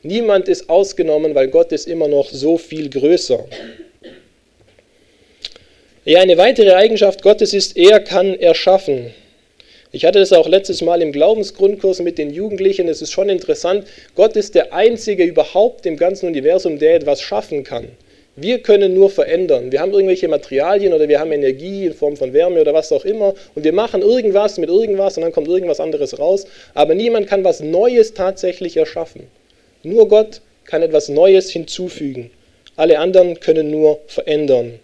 Niemand 0.04 0.48
ist 0.48 0.70
ausgenommen, 0.70 1.36
weil 1.36 1.50
Gott 1.50 1.74
ist 1.74 1.86
immer 1.86 2.08
noch 2.08 2.30
so 2.30 2.58
viel 2.58 2.90
größer. 2.90 3.44
Ja, 6.06 6.20
eine 6.20 6.38
weitere 6.38 6.74
Eigenschaft 6.74 7.22
Gottes 7.22 7.54
ist, 7.54 7.78
er 7.78 8.02
kann 8.02 8.38
erschaffen. 8.38 9.14
Ich 9.94 10.04
hatte 10.04 10.20
das 10.20 10.34
auch 10.34 10.50
letztes 10.50 10.82
Mal 10.82 11.02
im 11.02 11.14
Glaubensgrundkurs 11.14 12.02
mit 12.02 12.18
den 12.18 12.30
Jugendlichen. 12.30 12.90
Es 12.90 13.02
ist 13.02 13.14
schon 13.14 13.30
interessant. 13.30 13.88
Gott 14.14 14.36
ist 14.36 14.54
der 14.54 14.74
Einzige 14.74 15.24
überhaupt 15.24 15.86
im 15.86 15.96
ganzen 15.96 16.28
Universum, 16.28 16.78
der 16.78 16.96
etwas 16.96 17.22
schaffen 17.22 17.64
kann. 17.64 17.88
Wir 18.36 18.60
können 18.60 18.94
nur 18.94 19.12
verändern. 19.12 19.72
Wir 19.72 19.80
haben 19.80 19.94
irgendwelche 19.94 20.28
Materialien 20.28 20.92
oder 20.92 21.08
wir 21.08 21.22
haben 21.22 21.32
Energie 21.32 21.86
in 21.86 21.94
Form 21.94 22.18
von 22.18 22.34
Wärme 22.34 22.60
oder 22.60 22.74
was 22.74 22.92
auch 22.92 23.06
immer 23.06 23.34
und 23.56 23.64
wir 23.64 23.72
machen 23.72 24.02
irgendwas 24.02 24.58
mit 24.58 24.68
irgendwas 24.68 25.16
und 25.16 25.24
dann 25.24 25.32
kommt 25.32 25.48
irgendwas 25.48 25.80
anderes 25.80 26.20
raus. 26.20 26.46
Aber 26.74 26.96
niemand 26.96 27.28
kann 27.28 27.46
was 27.46 27.62
Neues 27.62 28.14
tatsächlich 28.14 28.76
erschaffen. 28.76 29.28
Nur 29.84 30.10
Gott 30.10 30.42
kann 30.66 30.82
etwas 30.82 31.08
Neues 31.08 31.50
hinzufügen. 31.50 32.30
Alle 32.76 33.00
anderen 33.00 33.40
können 33.40 33.72
nur 33.72 34.00
verändern. 34.08 34.80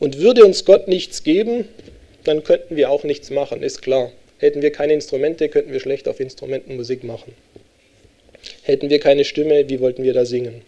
Und 0.00 0.18
würde 0.18 0.44
uns 0.44 0.64
Gott 0.64 0.88
nichts 0.88 1.22
geben, 1.22 1.68
dann 2.24 2.42
könnten 2.42 2.74
wir 2.74 2.90
auch 2.90 3.04
nichts 3.04 3.30
machen, 3.30 3.62
ist 3.62 3.82
klar. 3.82 4.10
Hätten 4.38 4.62
wir 4.62 4.72
keine 4.72 4.94
Instrumente, 4.94 5.48
könnten 5.48 5.72
wir 5.72 5.80
schlecht 5.80 6.08
auf 6.08 6.18
Instrumenten 6.18 6.76
Musik 6.76 7.04
machen. 7.04 7.34
Hätten 8.62 8.90
wir 8.90 8.98
keine 8.98 9.24
Stimme, 9.24 9.68
wie 9.68 9.80
wollten 9.80 10.02
wir 10.02 10.14
da 10.14 10.24
singen? 10.24 10.62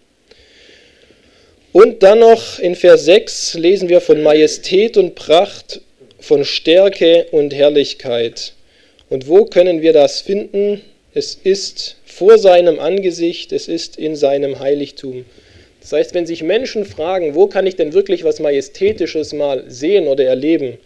Und 1.72 2.02
dann 2.02 2.18
noch 2.18 2.58
in 2.58 2.74
Vers 2.74 3.06
6 3.06 3.54
lesen 3.54 3.88
wir 3.88 4.02
von 4.02 4.22
Majestät 4.22 4.98
und 4.98 5.14
Pracht, 5.14 5.80
von 6.20 6.44
Stärke 6.44 7.26
und 7.30 7.54
Herrlichkeit. 7.54 8.52
Und 9.08 9.26
wo 9.26 9.46
können 9.46 9.80
wir 9.80 9.94
das 9.94 10.20
finden? 10.20 10.82
Es 11.14 11.34
ist 11.34 11.96
vor 12.04 12.38
seinem 12.38 12.78
Angesicht, 12.78 13.52
es 13.52 13.68
ist 13.68 13.96
in 13.96 14.16
seinem 14.16 14.58
Heiligtum. 14.58 15.24
Das 15.82 15.92
heißt, 15.92 16.14
wenn 16.14 16.26
sich 16.26 16.44
Menschen 16.44 16.84
fragen, 16.84 17.34
wo 17.34 17.48
kann 17.48 17.66
ich 17.66 17.74
denn 17.74 17.92
wirklich 17.92 18.22
was 18.22 18.38
Majestätisches 18.38 19.32
mal 19.32 19.64
sehen 19.66 20.06
oder 20.06 20.24
erleben? 20.24 20.78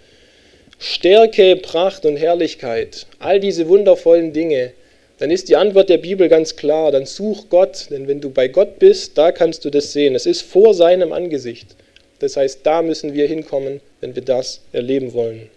Stärke, 0.78 1.56
Pracht 1.56 2.06
und 2.06 2.16
Herrlichkeit, 2.16 3.06
all 3.18 3.38
diese 3.38 3.68
wundervollen 3.68 4.32
Dinge, 4.32 4.72
dann 5.18 5.30
ist 5.30 5.48
die 5.48 5.56
Antwort 5.56 5.90
der 5.90 5.98
Bibel 5.98 6.28
ganz 6.28 6.56
klar. 6.56 6.92
Dann 6.92 7.06
such 7.06 7.48
Gott, 7.50 7.86
denn 7.90 8.08
wenn 8.08 8.20
du 8.20 8.30
bei 8.30 8.48
Gott 8.48 8.78
bist, 8.78 9.16
da 9.16 9.32
kannst 9.32 9.64
du 9.64 9.70
das 9.70 9.92
sehen. 9.92 10.14
Es 10.14 10.26
ist 10.26 10.42
vor 10.42 10.74
seinem 10.74 11.12
Angesicht. 11.12 11.76
Das 12.18 12.36
heißt, 12.36 12.60
da 12.62 12.82
müssen 12.82 13.14
wir 13.14 13.26
hinkommen, 13.26 13.80
wenn 14.00 14.14
wir 14.14 14.22
das 14.22 14.62
erleben 14.72 15.12
wollen. 15.12 15.50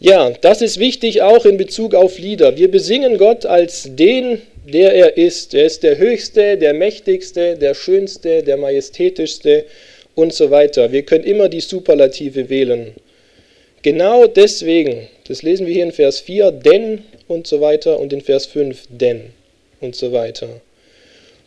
Ja, 0.00 0.30
das 0.40 0.62
ist 0.62 0.78
wichtig 0.78 1.22
auch 1.22 1.44
in 1.44 1.58
Bezug 1.58 1.94
auf 1.94 2.18
Lieder. 2.18 2.56
Wir 2.56 2.70
besingen 2.70 3.18
Gott 3.18 3.46
als 3.46 3.88
den, 3.94 4.42
der 4.66 4.94
er 4.94 5.16
ist. 5.16 5.54
Er 5.54 5.66
ist 5.66 5.82
der 5.82 5.98
Höchste, 5.98 6.56
der 6.56 6.74
Mächtigste, 6.74 7.56
der 7.56 7.74
Schönste, 7.74 8.42
der 8.42 8.56
Majestätischste 8.56 9.64
und 10.14 10.32
so 10.32 10.50
weiter. 10.50 10.92
Wir 10.92 11.02
können 11.02 11.24
immer 11.24 11.48
die 11.48 11.60
Superlative 11.60 12.48
wählen. 12.48 12.92
Genau 13.82 14.26
deswegen, 14.26 15.08
das 15.26 15.42
lesen 15.42 15.66
wir 15.66 15.74
hier 15.74 15.84
in 15.84 15.92
Vers 15.92 16.20
4, 16.20 16.52
denn 16.52 17.02
und 17.26 17.46
so 17.46 17.60
weiter 17.60 17.98
und 17.98 18.12
in 18.12 18.20
Vers 18.20 18.46
5 18.46 18.84
denn 18.90 19.30
und 19.80 19.96
so 19.96 20.12
weiter. 20.12 20.60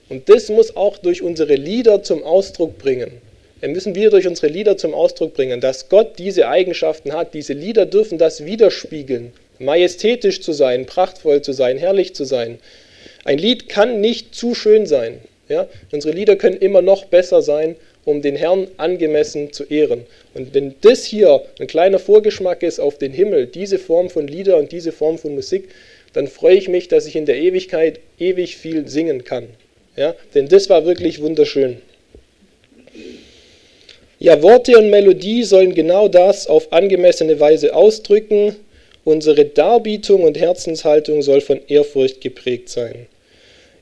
Und 0.09 0.29
das 0.29 0.49
muss 0.49 0.75
auch 0.75 0.97
durch 0.97 1.21
unsere 1.21 1.55
Lieder 1.55 2.03
zum 2.03 2.23
Ausdruck 2.23 2.77
bringen. 2.77 3.21
Wir 3.61 3.69
müssen 3.69 3.95
wir 3.95 4.09
durch 4.09 4.27
unsere 4.27 4.47
Lieder 4.47 4.77
zum 4.77 4.93
Ausdruck 4.93 5.33
bringen, 5.33 5.61
dass 5.61 5.89
Gott 5.89 6.19
diese 6.19 6.47
Eigenschaften 6.47 7.13
hat. 7.13 7.33
Diese 7.33 7.53
Lieder 7.53 7.85
dürfen 7.85 8.17
das 8.17 8.45
widerspiegeln. 8.45 9.31
Majestätisch 9.57 10.41
zu 10.41 10.51
sein, 10.51 10.85
prachtvoll 10.85 11.41
zu 11.41 11.53
sein, 11.53 11.77
herrlich 11.77 12.13
zu 12.13 12.25
sein. 12.25 12.59
Ein 13.25 13.39
Lied 13.39 13.69
kann 13.69 14.01
nicht 14.01 14.35
zu 14.35 14.53
schön 14.53 14.85
sein. 14.85 15.19
Ja? 15.49 15.67
Unsere 15.91 16.13
Lieder 16.13 16.35
können 16.35 16.57
immer 16.57 16.81
noch 16.81 17.05
besser 17.05 17.41
sein, 17.41 17.75
um 18.05 18.21
den 18.21 18.35
Herrn 18.35 18.67
angemessen 18.77 19.51
zu 19.51 19.63
ehren. 19.63 20.05
Und 20.35 20.53
wenn 20.53 20.75
das 20.81 21.05
hier 21.05 21.41
ein 21.59 21.65
kleiner 21.65 21.97
Vorgeschmack 21.97 22.61
ist 22.61 22.79
auf 22.79 22.99
den 22.99 23.11
Himmel, 23.11 23.47
diese 23.47 23.79
Form 23.79 24.11
von 24.11 24.27
Lieder 24.27 24.57
und 24.57 24.71
diese 24.71 24.91
Form 24.91 25.17
von 25.17 25.33
Musik, 25.33 25.69
dann 26.13 26.27
freue 26.27 26.55
ich 26.55 26.69
mich, 26.69 26.87
dass 26.87 27.07
ich 27.07 27.15
in 27.15 27.25
der 27.25 27.37
Ewigkeit 27.37 27.99
ewig 28.19 28.57
viel 28.57 28.87
singen 28.87 29.23
kann. 29.23 29.47
Ja? 29.95 30.15
Denn 30.35 30.47
das 30.47 30.69
war 30.69 30.85
wirklich 30.85 31.19
wunderschön. 31.19 31.81
Ja, 34.19 34.41
Worte 34.43 34.77
und 34.77 34.91
Melodie 34.91 35.43
sollen 35.43 35.73
genau 35.73 36.07
das 36.07 36.47
auf 36.47 36.71
angemessene 36.71 37.39
Weise 37.39 37.75
ausdrücken. 37.75 38.55
Unsere 39.03 39.45
Darbietung 39.45 40.23
und 40.23 40.39
Herzenshaltung 40.39 41.21
soll 41.21 41.41
von 41.41 41.59
Ehrfurcht 41.67 42.21
geprägt 42.21 42.69
sein. 42.69 43.07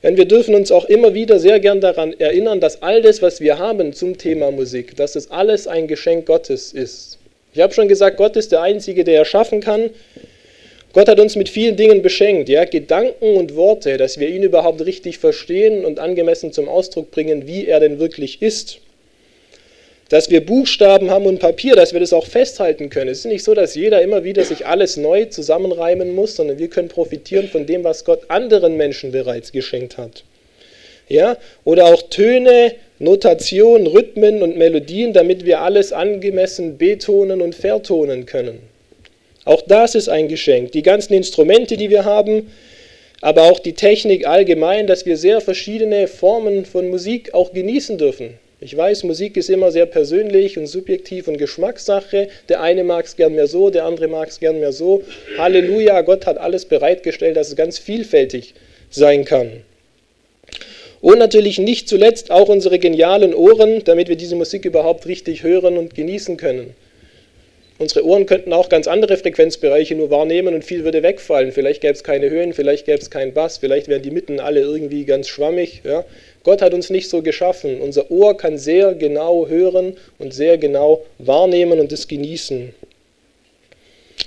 Denn 0.04 0.18
wir 0.18 0.26
dürfen 0.26 0.54
uns 0.54 0.70
auch 0.70 0.84
immer 0.84 1.14
wieder 1.14 1.38
sehr 1.38 1.60
gern 1.60 1.80
daran 1.80 2.12
erinnern, 2.20 2.60
dass 2.60 2.82
all 2.82 3.00
das, 3.00 3.22
was 3.22 3.40
wir 3.40 3.58
haben 3.58 3.94
zum 3.94 4.18
Thema 4.18 4.50
Musik, 4.50 4.94
dass 4.96 5.16
es 5.16 5.30
alles 5.30 5.66
ein 5.66 5.88
Geschenk 5.88 6.26
Gottes 6.26 6.72
ist. 6.72 7.18
Ich 7.54 7.60
habe 7.60 7.72
schon 7.72 7.88
gesagt, 7.88 8.18
Gott 8.18 8.36
ist 8.36 8.52
der 8.52 8.60
Einzige, 8.60 9.02
der 9.02 9.16
erschaffen 9.16 9.60
kann. 9.60 9.88
Gott 10.92 11.08
hat 11.08 11.18
uns 11.18 11.36
mit 11.36 11.48
vielen 11.48 11.76
Dingen 11.76 12.02
beschenkt, 12.02 12.50
ja, 12.50 12.66
Gedanken 12.66 13.34
und 13.34 13.56
Worte, 13.56 13.96
dass 13.96 14.20
wir 14.20 14.28
ihn 14.28 14.42
überhaupt 14.42 14.84
richtig 14.84 15.18
verstehen 15.18 15.86
und 15.86 15.98
angemessen 15.98 16.52
zum 16.52 16.68
Ausdruck 16.68 17.10
bringen, 17.10 17.46
wie 17.46 17.66
er 17.66 17.80
denn 17.80 17.98
wirklich 17.98 18.42
ist 18.42 18.80
dass 20.08 20.30
wir 20.30 20.44
Buchstaben 20.44 21.10
haben 21.10 21.26
und 21.26 21.38
Papier, 21.38 21.76
dass 21.76 21.92
wir 21.92 22.00
das 22.00 22.12
auch 22.12 22.26
festhalten 22.26 22.90
können. 22.90 23.10
Es 23.10 23.20
ist 23.20 23.26
nicht 23.26 23.44
so, 23.44 23.54
dass 23.54 23.74
jeder 23.74 24.02
immer 24.02 24.24
wieder 24.24 24.44
sich 24.44 24.66
alles 24.66 24.96
neu 24.96 25.24
zusammenreimen 25.26 26.14
muss, 26.14 26.36
sondern 26.36 26.58
wir 26.58 26.68
können 26.68 26.88
profitieren 26.88 27.48
von 27.48 27.66
dem, 27.66 27.84
was 27.84 28.04
Gott 28.04 28.22
anderen 28.28 28.76
Menschen 28.76 29.12
bereits 29.12 29.50
geschenkt 29.52 29.96
hat. 29.96 30.24
Ja? 31.08 31.36
Oder 31.64 31.86
auch 31.86 32.02
Töne, 32.02 32.74
Notation, 32.98 33.86
Rhythmen 33.86 34.42
und 34.42 34.56
Melodien, 34.56 35.12
damit 35.12 35.44
wir 35.44 35.60
alles 35.60 35.92
angemessen 35.92 36.78
betonen 36.78 37.40
und 37.40 37.54
vertonen 37.54 38.26
können. 38.26 38.60
Auch 39.44 39.62
das 39.62 39.94
ist 39.94 40.08
ein 40.08 40.28
Geschenk. 40.28 40.72
Die 40.72 40.82
ganzen 40.82 41.14
Instrumente, 41.14 41.76
die 41.76 41.90
wir 41.90 42.04
haben, 42.04 42.50
aber 43.20 43.42
auch 43.44 43.58
die 43.58 43.74
Technik 43.74 44.26
allgemein, 44.26 44.86
dass 44.86 45.06
wir 45.06 45.16
sehr 45.16 45.40
verschiedene 45.40 46.08
Formen 46.08 46.64
von 46.64 46.88
Musik 46.88 47.32
auch 47.34 47.52
genießen 47.52 47.98
dürfen. 47.98 48.38
Ich 48.64 48.74
weiß, 48.74 49.04
Musik 49.04 49.36
ist 49.36 49.50
immer 49.50 49.70
sehr 49.70 49.84
persönlich 49.84 50.56
und 50.56 50.66
subjektiv 50.66 51.28
und 51.28 51.36
Geschmackssache. 51.36 52.28
Der 52.48 52.62
eine 52.62 52.82
mag 52.82 53.04
es 53.04 53.14
gern 53.14 53.34
mehr 53.34 53.46
so, 53.46 53.68
der 53.68 53.84
andere 53.84 54.08
mag 54.08 54.30
es 54.30 54.40
gern 54.40 54.58
mehr 54.58 54.72
so. 54.72 55.02
Halleluja, 55.36 56.00
Gott 56.00 56.24
hat 56.24 56.38
alles 56.38 56.64
bereitgestellt, 56.64 57.36
dass 57.36 57.48
es 57.48 57.56
ganz 57.56 57.78
vielfältig 57.78 58.54
sein 58.88 59.26
kann. 59.26 59.50
Und 61.02 61.18
natürlich 61.18 61.58
nicht 61.58 61.90
zuletzt 61.90 62.30
auch 62.30 62.48
unsere 62.48 62.78
genialen 62.78 63.34
Ohren, 63.34 63.84
damit 63.84 64.08
wir 64.08 64.16
diese 64.16 64.34
Musik 64.34 64.64
überhaupt 64.64 65.04
richtig 65.04 65.42
hören 65.42 65.76
und 65.76 65.94
genießen 65.94 66.38
können. 66.38 66.74
Unsere 67.76 68.06
Ohren 68.06 68.26
könnten 68.26 68.52
auch 68.52 68.68
ganz 68.68 68.86
andere 68.86 69.16
Frequenzbereiche 69.16 69.96
nur 69.96 70.08
wahrnehmen 70.08 70.54
und 70.54 70.64
viel 70.64 70.84
würde 70.84 71.02
wegfallen. 71.02 71.50
Vielleicht 71.50 71.80
gäbe 71.80 71.94
es 71.94 72.04
keine 72.04 72.30
Höhen, 72.30 72.52
vielleicht 72.52 72.86
gäbe 72.86 72.98
es 72.98 73.10
keinen 73.10 73.34
Bass, 73.34 73.58
vielleicht 73.58 73.88
wären 73.88 74.02
die 74.02 74.12
Mitten 74.12 74.38
alle 74.38 74.60
irgendwie 74.60 75.04
ganz 75.04 75.26
schwammig. 75.26 75.80
Ja. 75.82 76.04
Gott 76.44 76.62
hat 76.62 76.72
uns 76.72 76.90
nicht 76.90 77.10
so 77.10 77.20
geschaffen. 77.22 77.80
Unser 77.80 78.12
Ohr 78.12 78.36
kann 78.36 78.58
sehr 78.58 78.94
genau 78.94 79.48
hören 79.48 79.96
und 80.20 80.32
sehr 80.32 80.56
genau 80.56 81.04
wahrnehmen 81.18 81.80
und 81.80 81.90
es 81.90 82.06
genießen. 82.06 82.72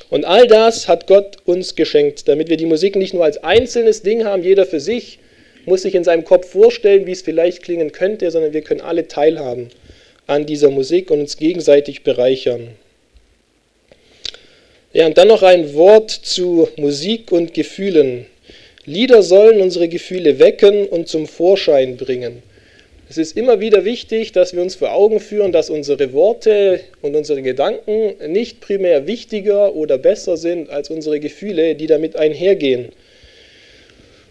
Und 0.09 0.25
all 0.25 0.47
das 0.47 0.89
hat 0.89 1.07
Gott 1.07 1.37
uns 1.45 1.75
geschenkt, 1.75 2.27
damit 2.27 2.49
wir 2.49 2.57
die 2.57 2.65
Musik 2.65 2.97
nicht 2.97 3.13
nur 3.13 3.23
als 3.23 3.43
einzelnes 3.43 4.01
Ding 4.01 4.25
haben, 4.25 4.43
jeder 4.43 4.65
für 4.65 4.81
sich, 4.81 5.19
muss 5.65 5.83
sich 5.83 5.95
in 5.95 6.03
seinem 6.03 6.25
Kopf 6.25 6.49
vorstellen, 6.49 7.05
wie 7.05 7.11
es 7.11 7.21
vielleicht 7.21 7.63
klingen 7.63 7.93
könnte, 7.93 8.29
sondern 8.31 8.53
wir 8.53 8.61
können 8.61 8.81
alle 8.81 9.07
teilhaben 9.07 9.69
an 10.25 10.45
dieser 10.45 10.69
Musik 10.69 11.11
und 11.11 11.21
uns 11.21 11.37
gegenseitig 11.37 12.03
bereichern. 12.03 12.69
Ja, 14.97 15.05
und 15.05 15.15
dann 15.19 15.27
noch 15.27 15.43
ein 15.43 15.75
Wort 15.75 16.09
zu 16.09 16.69
Musik 16.75 17.31
und 17.31 17.53
Gefühlen. 17.53 18.25
Lieder 18.83 19.21
sollen 19.21 19.61
unsere 19.61 19.87
Gefühle 19.87 20.39
wecken 20.39 20.87
und 20.87 21.07
zum 21.07 21.27
Vorschein 21.27 21.97
bringen. 21.97 22.41
Es 23.07 23.19
ist 23.19 23.37
immer 23.37 23.59
wieder 23.59 23.85
wichtig, 23.85 24.31
dass 24.31 24.55
wir 24.55 24.63
uns 24.63 24.73
vor 24.73 24.93
Augen 24.93 25.19
führen, 25.19 25.51
dass 25.51 25.69
unsere 25.69 26.13
Worte 26.13 26.79
und 27.03 27.15
unsere 27.15 27.43
Gedanken 27.43 28.15
nicht 28.33 28.59
primär 28.59 29.05
wichtiger 29.05 29.75
oder 29.75 29.99
besser 29.99 30.35
sind 30.35 30.71
als 30.71 30.89
unsere 30.89 31.19
Gefühle, 31.19 31.75
die 31.75 31.85
damit 31.85 32.15
einhergehen. 32.15 32.89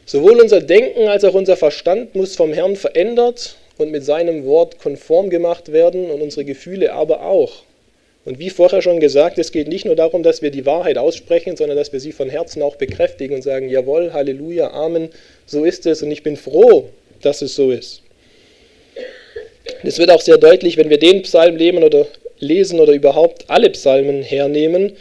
Sowohl 0.04 0.40
unser 0.40 0.60
Denken 0.60 1.06
als 1.06 1.22
auch 1.22 1.34
unser 1.34 1.56
Verstand 1.56 2.16
muss 2.16 2.34
vom 2.34 2.52
Herrn 2.52 2.74
verändert 2.74 3.54
und 3.78 3.92
mit 3.92 4.04
seinem 4.04 4.44
Wort 4.44 4.80
konform 4.80 5.30
gemacht 5.30 5.70
werden 5.70 6.10
und 6.10 6.20
unsere 6.22 6.44
Gefühle 6.44 6.92
aber 6.92 7.24
auch. 7.24 7.62
Und 8.26 8.40
wie 8.40 8.50
vorher 8.50 8.82
schon 8.82 8.98
gesagt, 8.98 9.38
es 9.38 9.52
geht 9.52 9.68
nicht 9.68 9.84
nur 9.84 9.94
darum, 9.94 10.24
dass 10.24 10.42
wir 10.42 10.50
die 10.50 10.66
Wahrheit 10.66 10.98
aussprechen, 10.98 11.56
sondern 11.56 11.76
dass 11.76 11.92
wir 11.92 12.00
sie 12.00 12.10
von 12.10 12.28
Herzen 12.28 12.60
auch 12.60 12.74
bekräftigen 12.74 13.36
und 13.36 13.42
sagen, 13.42 13.68
jawohl, 13.68 14.12
Halleluja, 14.12 14.72
Amen, 14.72 15.10
so 15.46 15.64
ist 15.64 15.86
es 15.86 16.02
und 16.02 16.10
ich 16.10 16.24
bin 16.24 16.36
froh, 16.36 16.88
dass 17.22 17.40
es 17.40 17.54
so 17.54 17.70
ist. 17.70 18.02
Es 19.84 19.98
wird 19.98 20.10
auch 20.10 20.20
sehr 20.20 20.38
deutlich, 20.38 20.76
wenn 20.76 20.90
wir 20.90 20.98
den 20.98 21.22
Psalm 21.22 21.56
lesen 21.56 21.84
oder 21.84 22.08
lesen 22.40 22.80
oder 22.80 22.94
überhaupt 22.94 23.44
alle 23.46 23.70
Psalmen 23.70 24.22
hernehmen, 24.22 24.96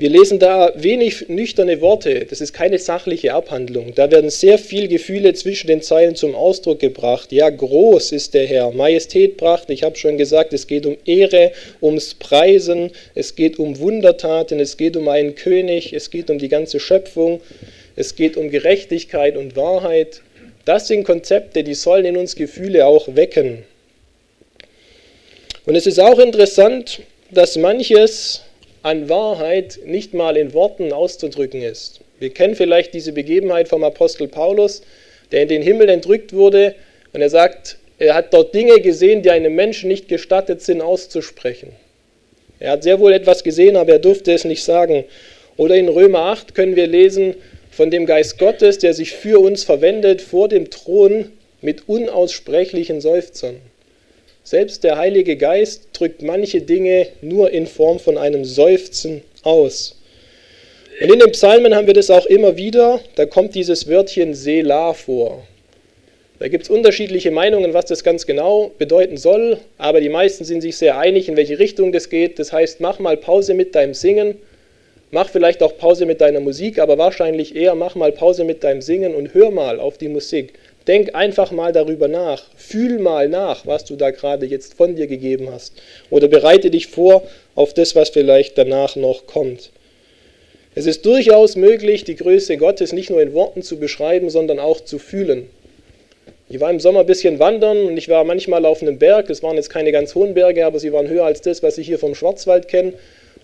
wir 0.00 0.08
lesen 0.08 0.38
da 0.38 0.72
wenig 0.76 1.28
nüchterne 1.28 1.82
Worte, 1.82 2.24
das 2.24 2.40
ist 2.40 2.54
keine 2.54 2.78
sachliche 2.78 3.34
Abhandlung. 3.34 3.94
Da 3.94 4.10
werden 4.10 4.30
sehr 4.30 4.58
viele 4.58 4.88
Gefühle 4.88 5.34
zwischen 5.34 5.66
den 5.66 5.82
Zeilen 5.82 6.14
zum 6.14 6.34
Ausdruck 6.34 6.78
gebracht. 6.78 7.32
Ja, 7.32 7.50
groß 7.50 8.12
ist 8.12 8.32
der 8.32 8.46
Herr, 8.46 8.70
Majestät 8.70 9.36
bracht, 9.36 9.68
ich 9.68 9.82
habe 9.82 9.96
schon 9.96 10.16
gesagt, 10.16 10.54
es 10.54 10.66
geht 10.66 10.86
um 10.86 10.96
Ehre, 11.04 11.52
ums 11.82 12.14
Preisen, 12.14 12.92
es 13.14 13.36
geht 13.36 13.58
um 13.58 13.78
Wundertaten, 13.78 14.58
es 14.58 14.78
geht 14.78 14.96
um 14.96 15.06
einen 15.08 15.34
König, 15.34 15.92
es 15.92 16.10
geht 16.10 16.30
um 16.30 16.38
die 16.38 16.48
ganze 16.48 16.80
Schöpfung, 16.80 17.42
es 17.94 18.16
geht 18.16 18.38
um 18.38 18.50
Gerechtigkeit 18.50 19.36
und 19.36 19.54
Wahrheit. 19.54 20.22
Das 20.64 20.88
sind 20.88 21.04
Konzepte, 21.04 21.62
die 21.62 21.74
sollen 21.74 22.06
in 22.06 22.16
uns 22.16 22.36
Gefühle 22.36 22.86
auch 22.86 23.16
wecken. 23.16 23.64
Und 25.66 25.76
es 25.76 25.86
ist 25.86 26.00
auch 26.00 26.18
interessant, 26.18 27.02
dass 27.30 27.56
manches 27.56 28.42
an 28.82 29.08
Wahrheit 29.08 29.80
nicht 29.84 30.14
mal 30.14 30.36
in 30.36 30.54
Worten 30.54 30.92
auszudrücken 30.92 31.62
ist. 31.62 32.00
Wir 32.18 32.30
kennen 32.30 32.54
vielleicht 32.54 32.94
diese 32.94 33.12
Begebenheit 33.12 33.68
vom 33.68 33.84
Apostel 33.84 34.28
Paulus, 34.28 34.82
der 35.32 35.42
in 35.42 35.48
den 35.48 35.62
Himmel 35.62 35.88
entrückt 35.88 36.32
wurde 36.32 36.74
und 37.12 37.20
er 37.20 37.30
sagt, 37.30 37.78
er 37.98 38.14
hat 38.14 38.32
dort 38.32 38.54
Dinge 38.54 38.80
gesehen, 38.80 39.22
die 39.22 39.30
einem 39.30 39.54
Menschen 39.54 39.88
nicht 39.88 40.08
gestattet 40.08 40.62
sind 40.62 40.80
auszusprechen. 40.80 41.72
Er 42.58 42.72
hat 42.72 42.82
sehr 42.82 43.00
wohl 43.00 43.12
etwas 43.12 43.44
gesehen, 43.44 43.76
aber 43.76 43.92
er 43.92 43.98
durfte 43.98 44.32
es 44.32 44.44
nicht 44.44 44.64
sagen. 44.64 45.04
Oder 45.56 45.76
in 45.76 45.88
Römer 45.88 46.20
8 46.20 46.54
können 46.54 46.76
wir 46.76 46.86
lesen 46.86 47.34
von 47.70 47.90
dem 47.90 48.06
Geist 48.06 48.38
Gottes, 48.38 48.78
der 48.78 48.94
sich 48.94 49.12
für 49.12 49.40
uns 49.40 49.64
verwendet 49.64 50.22
vor 50.22 50.48
dem 50.48 50.70
Thron 50.70 51.32
mit 51.60 51.88
unaussprechlichen 51.88 53.00
Seufzern. 53.00 53.56
Selbst 54.50 54.82
der 54.82 54.98
Heilige 54.98 55.36
Geist 55.36 55.90
drückt 55.92 56.22
manche 56.22 56.60
Dinge 56.60 57.06
nur 57.22 57.52
in 57.52 57.68
Form 57.68 58.00
von 58.00 58.18
einem 58.18 58.44
Seufzen 58.44 59.22
aus. 59.44 59.96
Und 61.00 61.12
in 61.12 61.20
den 61.20 61.30
Psalmen 61.30 61.72
haben 61.72 61.86
wir 61.86 61.94
das 61.94 62.10
auch 62.10 62.26
immer 62.26 62.56
wieder, 62.56 62.98
da 63.14 63.26
kommt 63.26 63.54
dieses 63.54 63.86
Wörtchen 63.86 64.34
Selah 64.34 64.92
vor. 64.92 65.44
Da 66.40 66.48
gibt 66.48 66.64
es 66.64 66.68
unterschiedliche 66.68 67.30
Meinungen, 67.30 67.74
was 67.74 67.84
das 67.84 68.02
ganz 68.02 68.26
genau 68.26 68.72
bedeuten 68.76 69.18
soll, 69.18 69.58
aber 69.78 70.00
die 70.00 70.08
meisten 70.08 70.44
sind 70.44 70.62
sich 70.62 70.76
sehr 70.76 70.98
einig, 70.98 71.28
in 71.28 71.36
welche 71.36 71.60
Richtung 71.60 71.92
das 71.92 72.08
geht. 72.08 72.40
Das 72.40 72.52
heißt, 72.52 72.80
mach 72.80 72.98
mal 72.98 73.16
Pause 73.16 73.54
mit 73.54 73.76
deinem 73.76 73.94
Singen, 73.94 74.34
mach 75.12 75.28
vielleicht 75.28 75.62
auch 75.62 75.78
Pause 75.78 76.06
mit 76.06 76.20
deiner 76.20 76.40
Musik, 76.40 76.80
aber 76.80 76.98
wahrscheinlich 76.98 77.54
eher 77.54 77.76
mach 77.76 77.94
mal 77.94 78.10
Pause 78.10 78.42
mit 78.42 78.64
deinem 78.64 78.82
Singen 78.82 79.14
und 79.14 79.32
hör 79.32 79.52
mal 79.52 79.78
auf 79.78 79.96
die 79.96 80.08
Musik. 80.08 80.54
Denk 80.86 81.14
einfach 81.14 81.50
mal 81.50 81.72
darüber 81.72 82.08
nach. 82.08 82.42
Fühl 82.56 82.98
mal 82.98 83.28
nach, 83.28 83.66
was 83.66 83.84
du 83.84 83.96
da 83.96 84.10
gerade 84.10 84.46
jetzt 84.46 84.74
von 84.74 84.96
dir 84.96 85.06
gegeben 85.06 85.48
hast. 85.52 85.74
Oder 86.08 86.28
bereite 86.28 86.70
dich 86.70 86.86
vor 86.86 87.22
auf 87.54 87.74
das, 87.74 87.94
was 87.94 88.10
vielleicht 88.10 88.56
danach 88.56 88.96
noch 88.96 89.26
kommt. 89.26 89.70
Es 90.74 90.86
ist 90.86 91.04
durchaus 91.04 91.56
möglich, 91.56 92.04
die 92.04 92.16
Größe 92.16 92.56
Gottes 92.56 92.92
nicht 92.92 93.10
nur 93.10 93.20
in 93.20 93.34
Worten 93.34 93.62
zu 93.62 93.78
beschreiben, 93.78 94.30
sondern 94.30 94.58
auch 94.58 94.80
zu 94.80 94.98
fühlen. 94.98 95.50
Ich 96.48 96.60
war 96.60 96.70
im 96.70 96.80
Sommer 96.80 97.00
ein 97.00 97.06
bisschen 97.06 97.38
wandern 97.38 97.86
und 97.86 97.96
ich 97.96 98.08
war 98.08 98.24
manchmal 98.24 98.64
auf 98.64 98.80
einem 98.82 98.98
Berg. 98.98 99.30
Es 99.30 99.42
waren 99.42 99.56
jetzt 99.56 99.70
keine 99.70 99.92
ganz 99.92 100.14
hohen 100.14 100.34
Berge, 100.34 100.64
aber 100.64 100.78
sie 100.78 100.92
waren 100.92 101.08
höher 101.08 101.24
als 101.24 101.42
das, 101.42 101.62
was 101.62 101.76
ich 101.78 101.86
hier 101.86 101.98
vom 101.98 102.14
Schwarzwald 102.14 102.68
kenne. 102.68 102.94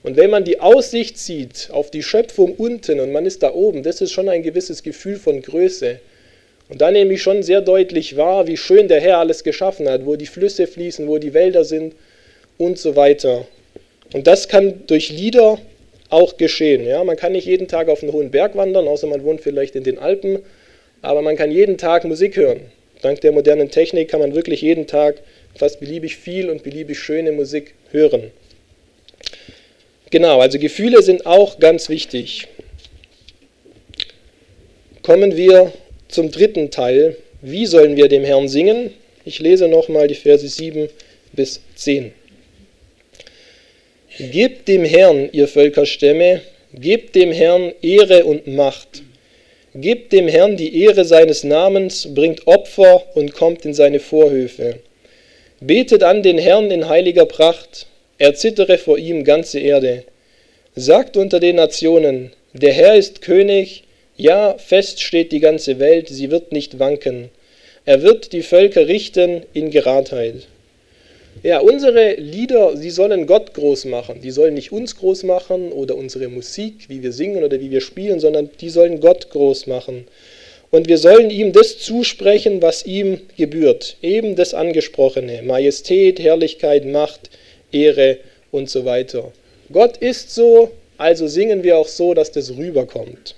Und 0.02 0.16
wenn 0.16 0.30
man 0.30 0.44
die 0.44 0.60
Aussicht 0.60 1.18
sieht 1.18 1.68
auf 1.72 1.90
die 1.90 2.02
Schöpfung 2.02 2.54
unten 2.54 3.00
und 3.00 3.12
man 3.12 3.26
ist 3.26 3.42
da 3.42 3.52
oben, 3.52 3.82
das 3.82 4.00
ist 4.00 4.12
schon 4.12 4.28
ein 4.28 4.42
gewisses 4.42 4.82
Gefühl 4.82 5.16
von 5.16 5.42
Größe. 5.42 6.00
Und 6.68 6.80
da 6.80 6.90
nehme 6.90 7.14
ich 7.14 7.22
schon 7.22 7.42
sehr 7.42 7.60
deutlich 7.60 8.16
wahr, 8.16 8.46
wie 8.46 8.56
schön 8.56 8.88
der 8.88 9.00
Herr 9.00 9.18
alles 9.18 9.44
geschaffen 9.44 9.88
hat, 9.88 10.04
wo 10.04 10.16
die 10.16 10.26
Flüsse 10.26 10.66
fließen, 10.66 11.06
wo 11.06 11.18
die 11.18 11.32
Wälder 11.32 11.64
sind 11.64 11.94
und 12.58 12.78
so 12.78 12.96
weiter. 12.96 13.46
Und 14.12 14.26
das 14.26 14.48
kann 14.48 14.82
durch 14.86 15.10
Lieder 15.10 15.58
auch 16.10 16.36
geschehen. 16.36 16.84
Ja? 16.84 17.04
Man 17.04 17.16
kann 17.16 17.32
nicht 17.32 17.46
jeden 17.46 17.68
Tag 17.68 17.88
auf 17.88 18.02
einen 18.02 18.12
hohen 18.12 18.30
Berg 18.30 18.56
wandern, 18.56 18.88
außer 18.88 19.06
man 19.06 19.22
wohnt 19.22 19.40
vielleicht 19.40 19.76
in 19.76 19.84
den 19.84 19.98
Alpen, 19.98 20.40
aber 21.02 21.22
man 21.22 21.36
kann 21.36 21.50
jeden 21.50 21.78
Tag 21.78 22.04
Musik 22.04 22.36
hören. 22.36 22.60
Dank 23.02 23.20
der 23.20 23.32
modernen 23.32 23.70
Technik 23.70 24.08
kann 24.08 24.20
man 24.20 24.34
wirklich 24.34 24.62
jeden 24.62 24.86
Tag 24.86 25.16
fast 25.54 25.80
beliebig 25.80 26.16
viel 26.16 26.50
und 26.50 26.62
beliebig 26.62 26.98
schöne 26.98 27.32
Musik 27.32 27.74
hören. 27.90 28.30
Genau, 30.10 30.40
also 30.40 30.58
Gefühle 30.58 31.02
sind 31.02 31.26
auch 31.26 31.58
ganz 31.58 31.88
wichtig. 31.88 32.48
Kommen 35.02 35.36
wir 35.36 35.72
zum 36.08 36.30
dritten 36.30 36.70
Teil. 36.70 37.16
Wie 37.42 37.66
sollen 37.66 37.96
wir 37.96 38.08
dem 38.08 38.24
Herrn 38.24 38.48
singen? 38.48 38.90
Ich 39.24 39.40
lese 39.40 39.68
nochmal 39.68 40.08
die 40.08 40.14
Verse 40.14 40.46
7 40.46 40.88
bis 41.32 41.60
10. 41.74 42.12
Gebt 44.18 44.68
dem 44.68 44.84
Herrn, 44.84 45.28
ihr 45.32 45.46
Völkerstämme, 45.46 46.40
gebt 46.72 47.14
dem 47.14 47.32
Herrn 47.32 47.72
Ehre 47.82 48.24
und 48.24 48.46
Macht. 48.46 49.02
Gebt 49.74 50.12
dem 50.12 50.26
Herrn 50.26 50.56
die 50.56 50.82
Ehre 50.82 51.04
seines 51.04 51.44
Namens, 51.44 52.14
bringt 52.14 52.46
Opfer 52.46 53.04
und 53.14 53.34
kommt 53.34 53.66
in 53.66 53.74
seine 53.74 54.00
Vorhöfe. 54.00 54.76
Betet 55.60 56.02
an 56.02 56.22
den 56.22 56.38
Herrn 56.38 56.70
in 56.70 56.88
heiliger 56.88 57.26
Pracht, 57.26 57.86
erzittere 58.16 58.78
vor 58.78 58.96
ihm 58.96 59.24
ganze 59.24 59.60
Erde. 59.60 60.04
Sagt 60.74 61.16
unter 61.16 61.40
den 61.40 61.56
Nationen, 61.56 62.32
der 62.54 62.72
Herr 62.72 62.94
ist 62.94 63.20
König, 63.20 63.84
ja, 64.16 64.56
fest 64.58 65.02
steht 65.02 65.32
die 65.32 65.40
ganze 65.40 65.78
Welt, 65.78 66.08
sie 66.08 66.30
wird 66.30 66.52
nicht 66.52 66.78
wanken. 66.78 67.30
Er 67.84 68.02
wird 68.02 68.32
die 68.32 68.42
Völker 68.42 68.88
richten 68.88 69.42
in 69.52 69.70
Geradheit. 69.70 70.46
Ja, 71.42 71.60
unsere 71.60 72.14
Lieder, 72.14 72.76
sie 72.76 72.90
sollen 72.90 73.26
Gott 73.26 73.52
groß 73.52 73.84
machen. 73.84 74.22
Die 74.22 74.30
sollen 74.30 74.54
nicht 74.54 74.72
uns 74.72 74.96
groß 74.96 75.24
machen 75.24 75.70
oder 75.70 75.94
unsere 75.94 76.28
Musik, 76.28 76.88
wie 76.88 77.02
wir 77.02 77.12
singen 77.12 77.44
oder 77.44 77.60
wie 77.60 77.70
wir 77.70 77.82
spielen, 77.82 78.18
sondern 78.18 78.48
die 78.60 78.70
sollen 78.70 79.00
Gott 79.00 79.28
groß 79.30 79.66
machen. 79.66 80.06
Und 80.70 80.88
wir 80.88 80.98
sollen 80.98 81.30
ihm 81.30 81.52
das 81.52 81.78
zusprechen, 81.78 82.62
was 82.62 82.86
ihm 82.86 83.20
gebührt. 83.36 83.98
Eben 84.02 84.34
das 84.34 84.54
Angesprochene. 84.54 85.42
Majestät, 85.42 86.18
Herrlichkeit, 86.18 86.86
Macht, 86.86 87.30
Ehre 87.70 88.16
und 88.50 88.70
so 88.70 88.84
weiter. 88.84 89.30
Gott 89.70 89.98
ist 89.98 90.34
so, 90.34 90.70
also 90.96 91.26
singen 91.26 91.62
wir 91.62 91.76
auch 91.76 91.88
so, 91.88 92.14
dass 92.14 92.32
das 92.32 92.56
rüberkommt. 92.56 93.36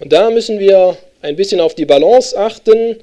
Und 0.00 0.12
da 0.12 0.30
müssen 0.30 0.58
wir 0.58 0.96
ein 1.22 1.36
bisschen 1.36 1.60
auf 1.60 1.74
die 1.74 1.84
Balance 1.84 2.38
achten. 2.38 2.96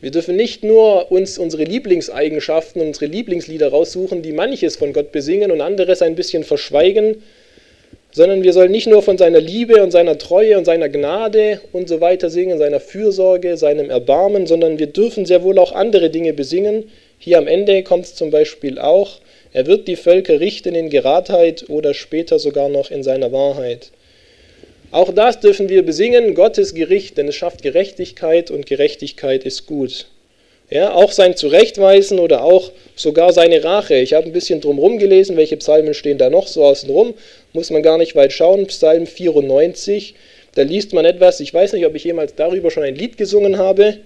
Wir 0.00 0.10
dürfen 0.10 0.36
nicht 0.36 0.62
nur 0.62 1.10
uns 1.10 1.38
unsere 1.38 1.64
Lieblingseigenschaften, 1.64 2.80
unsere 2.80 3.06
Lieblingslieder 3.06 3.68
raussuchen, 3.68 4.22
die 4.22 4.32
manches 4.32 4.76
von 4.76 4.92
Gott 4.92 5.12
besingen 5.12 5.50
und 5.50 5.60
anderes 5.60 6.02
ein 6.02 6.14
bisschen 6.14 6.44
verschweigen, 6.44 7.22
sondern 8.12 8.42
wir 8.42 8.52
sollen 8.52 8.70
nicht 8.70 8.86
nur 8.86 9.02
von 9.02 9.18
seiner 9.18 9.40
Liebe 9.40 9.82
und 9.82 9.90
seiner 9.90 10.18
Treue 10.18 10.56
und 10.56 10.64
seiner 10.64 10.88
Gnade 10.88 11.60
und 11.72 11.88
so 11.88 12.00
weiter 12.00 12.30
singen, 12.30 12.58
seiner 12.58 12.80
Fürsorge, 12.80 13.56
seinem 13.56 13.90
Erbarmen, 13.90 14.46
sondern 14.46 14.78
wir 14.78 14.86
dürfen 14.86 15.26
sehr 15.26 15.42
wohl 15.42 15.58
auch 15.58 15.72
andere 15.72 16.10
Dinge 16.10 16.32
besingen. 16.32 16.90
Hier 17.18 17.38
am 17.38 17.46
Ende 17.46 17.82
kommt 17.82 18.06
es 18.06 18.14
zum 18.14 18.30
Beispiel 18.30 18.78
auch, 18.78 19.18
er 19.52 19.66
wird 19.66 19.88
die 19.88 19.96
Völker 19.96 20.38
richten 20.38 20.76
in 20.76 20.90
Geradheit 20.90 21.64
oder 21.68 21.92
später 21.92 22.38
sogar 22.38 22.68
noch 22.68 22.90
in 22.90 23.02
seiner 23.02 23.32
Wahrheit. 23.32 23.90
Auch 24.92 25.12
das 25.14 25.38
dürfen 25.38 25.68
wir 25.68 25.84
besingen, 25.84 26.34
Gottes 26.34 26.74
Gericht, 26.74 27.16
denn 27.16 27.28
es 27.28 27.36
schafft 27.36 27.62
Gerechtigkeit 27.62 28.50
und 28.50 28.66
Gerechtigkeit 28.66 29.44
ist 29.44 29.66
gut. 29.66 30.06
Ja, 30.68 30.92
auch 30.92 31.12
sein 31.12 31.36
Zurechtweisen 31.36 32.18
oder 32.18 32.42
auch 32.42 32.72
sogar 32.96 33.32
seine 33.32 33.62
Rache. 33.62 33.96
Ich 33.96 34.14
habe 34.14 34.26
ein 34.26 34.32
bisschen 34.32 34.60
drumherum 34.60 34.98
gelesen, 34.98 35.36
welche 35.36 35.56
Psalmen 35.56 35.94
stehen 35.94 36.18
da 36.18 36.28
noch 36.28 36.48
so 36.48 36.64
außenrum. 36.64 37.14
Muss 37.52 37.70
man 37.70 37.82
gar 37.82 37.98
nicht 37.98 38.16
weit 38.16 38.32
schauen. 38.32 38.66
Psalm 38.66 39.06
94, 39.06 40.14
da 40.54 40.62
liest 40.62 40.92
man 40.92 41.04
etwas. 41.04 41.40
Ich 41.40 41.54
weiß 41.54 41.72
nicht, 41.72 41.86
ob 41.86 41.94
ich 41.94 42.04
jemals 42.04 42.34
darüber 42.34 42.70
schon 42.70 42.84
ein 42.84 42.94
Lied 42.94 43.16
gesungen 43.16 43.58
habe. 43.58 43.98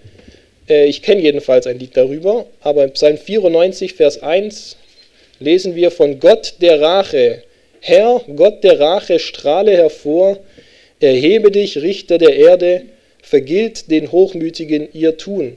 Äh, 0.69 0.87
ich 0.87 1.03
kenne 1.03 1.23
jedenfalls 1.23 1.67
ein 1.67 1.79
Lied 1.79 1.97
darüber. 1.97 2.47
Aber 2.61 2.85
in 2.85 2.93
Psalm 2.93 3.17
94, 3.19 3.95
Vers 3.95 4.23
1 4.23 4.77
lesen 5.41 5.75
wir 5.75 5.91
von 5.91 6.21
Gott 6.21 6.55
der 6.61 6.81
Rache. 6.81 7.43
Herr, 7.81 8.23
Gott 8.37 8.65
der 8.65 8.81
Rache, 8.81 9.19
strahle 9.19 9.73
hervor 9.73 10.39
Erhebe 11.01 11.51
dich, 11.51 11.79
Richter 11.79 12.19
der 12.19 12.37
Erde, 12.37 12.83
vergilt 13.23 13.91
den 13.91 14.13
Hochmütigen 14.13 14.89
ihr 14.93 15.17
Tun. 15.17 15.57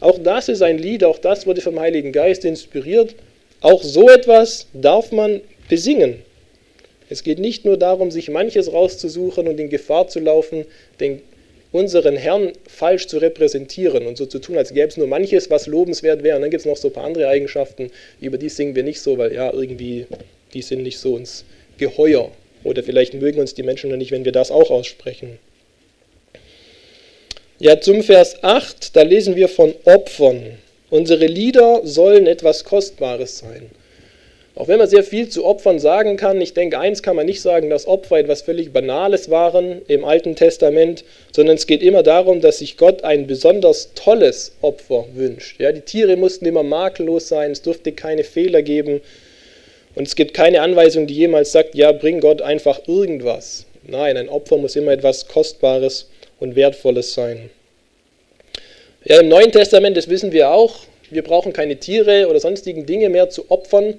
Auch 0.00 0.18
das 0.18 0.48
ist 0.48 0.62
ein 0.62 0.78
Lied, 0.78 1.04
auch 1.04 1.18
das 1.18 1.46
wurde 1.46 1.60
vom 1.60 1.78
Heiligen 1.78 2.10
Geist 2.10 2.44
inspiriert. 2.44 3.14
Auch 3.60 3.82
so 3.82 4.08
etwas 4.08 4.66
darf 4.72 5.12
man 5.12 5.40
besingen. 5.68 6.16
Es 7.08 7.22
geht 7.22 7.38
nicht 7.38 7.64
nur 7.64 7.76
darum, 7.76 8.10
sich 8.10 8.28
manches 8.28 8.72
rauszusuchen 8.72 9.46
und 9.46 9.60
in 9.60 9.70
Gefahr 9.70 10.08
zu 10.08 10.18
laufen, 10.18 10.64
den, 10.98 11.22
unseren 11.70 12.16
Herrn 12.16 12.52
falsch 12.66 13.06
zu 13.06 13.18
repräsentieren 13.18 14.06
und 14.06 14.16
so 14.16 14.26
zu 14.26 14.40
tun, 14.40 14.56
als 14.56 14.74
gäbe 14.74 14.88
es 14.88 14.96
nur 14.96 15.06
manches, 15.06 15.48
was 15.48 15.66
lobenswert 15.66 16.22
wäre. 16.22 16.36
Und 16.36 16.42
dann 16.42 16.50
gibt 16.50 16.62
es 16.62 16.66
noch 16.66 16.76
so 16.76 16.88
ein 16.88 16.94
paar 16.94 17.04
andere 17.04 17.28
Eigenschaften, 17.28 17.90
über 18.20 18.38
die 18.38 18.48
singen 18.48 18.74
wir 18.74 18.82
nicht 18.82 19.00
so, 19.00 19.16
weil 19.18 19.32
ja, 19.32 19.52
irgendwie, 19.52 20.06
die 20.52 20.62
sind 20.62 20.82
nicht 20.82 20.98
so 20.98 21.14
uns 21.14 21.44
geheuer. 21.78 22.30
Oder 22.64 22.82
vielleicht 22.82 23.14
mögen 23.14 23.40
uns 23.40 23.54
die 23.54 23.62
Menschen 23.62 23.90
noch 23.90 23.96
nicht, 23.96 24.12
wenn 24.12 24.24
wir 24.24 24.32
das 24.32 24.50
auch 24.50 24.70
aussprechen. 24.70 25.38
Ja, 27.58 27.80
zum 27.80 28.02
Vers 28.02 28.42
8, 28.42 28.96
da 28.96 29.02
lesen 29.02 29.36
wir 29.36 29.48
von 29.48 29.74
Opfern. 29.84 30.58
Unsere 30.90 31.26
Lieder 31.26 31.80
sollen 31.84 32.26
etwas 32.26 32.64
Kostbares 32.64 33.38
sein. 33.38 33.70
Auch 34.54 34.68
wenn 34.68 34.78
man 34.78 34.88
sehr 34.88 35.02
viel 35.02 35.30
zu 35.30 35.46
Opfern 35.46 35.78
sagen 35.78 36.18
kann, 36.18 36.40
ich 36.40 36.52
denke, 36.52 36.78
eins 36.78 37.02
kann 37.02 37.16
man 37.16 37.24
nicht 37.24 37.40
sagen, 37.40 37.70
dass 37.70 37.86
Opfer 37.86 38.18
etwas 38.18 38.42
völlig 38.42 38.72
Banales 38.72 39.30
waren 39.30 39.80
im 39.88 40.04
Alten 40.04 40.36
Testament, 40.36 41.04
sondern 41.30 41.56
es 41.56 41.66
geht 41.66 41.82
immer 41.82 42.02
darum, 42.02 42.42
dass 42.42 42.58
sich 42.58 42.76
Gott 42.76 43.02
ein 43.02 43.26
besonders 43.26 43.94
tolles 43.94 44.52
Opfer 44.60 45.06
wünscht. 45.14 45.58
Ja, 45.58 45.72
die 45.72 45.80
Tiere 45.80 46.16
mussten 46.16 46.44
immer 46.44 46.62
makellos 46.62 47.28
sein, 47.28 47.52
es 47.52 47.62
durfte 47.62 47.92
keine 47.92 48.24
Fehler 48.24 48.60
geben, 48.60 49.00
und 49.94 50.06
es 50.06 50.16
gibt 50.16 50.34
keine 50.34 50.62
Anweisung, 50.62 51.06
die 51.06 51.14
jemals 51.14 51.52
sagt, 51.52 51.74
ja, 51.74 51.92
bring 51.92 52.20
Gott 52.20 52.42
einfach 52.42 52.86
irgendwas. 52.86 53.66
Nein, 53.86 54.16
ein 54.16 54.28
Opfer 54.28 54.56
muss 54.56 54.76
immer 54.76 54.92
etwas 54.92 55.28
Kostbares 55.28 56.08
und 56.40 56.56
Wertvolles 56.56 57.14
sein. 57.14 57.50
Ja, 59.04 59.20
im 59.20 59.28
Neuen 59.28 59.50
Testament, 59.50 59.96
das 59.96 60.08
wissen 60.08 60.32
wir 60.32 60.50
auch, 60.50 60.80
wir 61.10 61.22
brauchen 61.22 61.52
keine 61.52 61.76
Tiere 61.76 62.28
oder 62.28 62.40
sonstigen 62.40 62.86
Dinge 62.86 63.08
mehr 63.08 63.28
zu 63.28 63.50
opfern, 63.50 63.94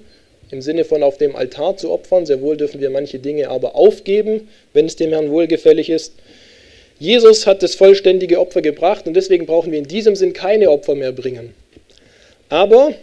im 0.50 0.62
Sinne 0.62 0.84
von 0.84 1.02
auf 1.02 1.18
dem 1.18 1.36
Altar 1.36 1.76
zu 1.76 1.90
opfern. 1.90 2.26
Sehr 2.26 2.40
wohl 2.40 2.56
dürfen 2.56 2.80
wir 2.80 2.90
manche 2.90 3.18
Dinge 3.18 3.48
aber 3.48 3.76
aufgeben, 3.76 4.48
wenn 4.72 4.86
es 4.86 4.96
dem 4.96 5.10
Herrn 5.10 5.30
wohlgefällig 5.30 5.90
ist. 5.90 6.14
Jesus 6.98 7.46
hat 7.46 7.62
das 7.62 7.74
vollständige 7.74 8.40
Opfer 8.40 8.62
gebracht 8.62 9.06
und 9.06 9.14
deswegen 9.14 9.46
brauchen 9.46 9.72
wir 9.72 9.78
in 9.78 9.88
diesem 9.88 10.16
Sinn 10.16 10.32
keine 10.32 10.70
Opfer 10.70 10.94
mehr 10.94 11.12
bringen. 11.12 11.54
Aber 12.48 12.94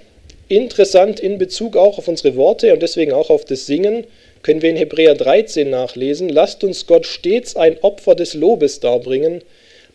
interessant 0.51 1.19
in 1.19 1.37
Bezug 1.37 1.75
auch 1.75 1.97
auf 1.97 2.07
unsere 2.07 2.35
Worte 2.35 2.73
und 2.73 2.81
deswegen 2.81 3.13
auch 3.13 3.29
auf 3.29 3.45
das 3.45 3.65
Singen, 3.65 4.05
können 4.43 4.61
wir 4.61 4.69
in 4.69 4.75
Hebräer 4.75 5.15
13 5.15 5.69
nachlesen, 5.69 6.29
lasst 6.29 6.63
uns 6.63 6.87
Gott 6.87 7.05
stets 7.05 7.55
ein 7.55 7.77
Opfer 7.81 8.15
des 8.15 8.33
Lobes 8.33 8.79
darbringen, 8.79 9.41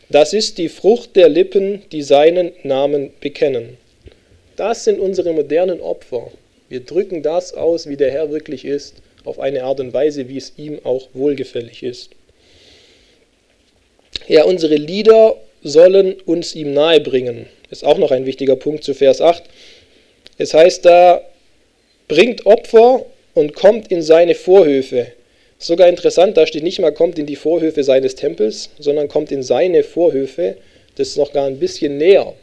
das 0.09 0.33
ist 0.33 0.59
die 0.59 0.69
Frucht 0.69 1.17
der 1.17 1.29
Lippen, 1.29 1.83
die 1.91 2.03
seinen 2.03 2.53
Namen 2.63 3.11
bekennen. 3.21 3.77
Das 4.55 4.85
sind 4.85 5.01
unsere 5.01 5.33
modernen 5.33 5.81
Opfer. 5.81 6.31
Wir 6.69 6.81
drücken 6.81 7.23
das 7.23 7.55
aus, 7.55 7.89
wie 7.89 7.97
der 7.97 8.13
Herr 8.13 8.31
wirklich 8.31 8.65
ist, 8.65 8.95
auf 9.25 9.41
eine 9.41 9.65
Art 9.65 9.81
und 9.81 9.93
Weise, 9.93 10.29
wie 10.29 10.37
es 10.37 10.53
ihm 10.57 10.79
auch 10.85 11.09
wohlgefällig 11.13 11.83
ist. 11.83 12.11
Ja, 14.29 14.45
unsere 14.45 14.77
Lieder 14.77 15.37
sollen 15.63 16.15
uns 16.25 16.55
ihm 16.55 16.73
nahebringen. 16.73 17.47
Ist 17.71 17.85
auch 17.85 17.99
noch 17.99 18.13
ein 18.13 18.27
wichtiger 18.27 18.57
Punkt 18.57 18.85
zu 18.85 18.95
Vers 18.95 19.21
8. 19.21 19.43
Es 20.39 20.53
heißt 20.53 20.85
da, 20.85 21.23
bringt 22.09 22.45
Opfer 22.47 23.07
und 23.35 23.55
kommt 23.55 23.91
in 23.91 24.03
seine 24.03 24.35
Vorhöfe. 24.35 25.09
Sogar 25.59 25.89
interessant, 25.89 26.37
da 26.37 26.47
steht 26.47 26.63
nicht 26.63 26.79
mal, 26.79 26.93
kommt 26.93 27.19
in 27.19 27.27
die 27.27 27.37
Vorhöfe 27.37 27.83
seines 27.83 28.15
Tempels, 28.15 28.71
sondern 28.79 29.09
kommt 29.09 29.33
in 29.33 29.43
seine 29.43 29.83
Vorhöfe. 29.83 30.57
Das 30.97 31.09
ist 31.09 31.17
noch 31.17 31.33
gar 31.33 31.47
ein 31.47 31.59
bisschen 31.59 31.97
näher 31.97 32.35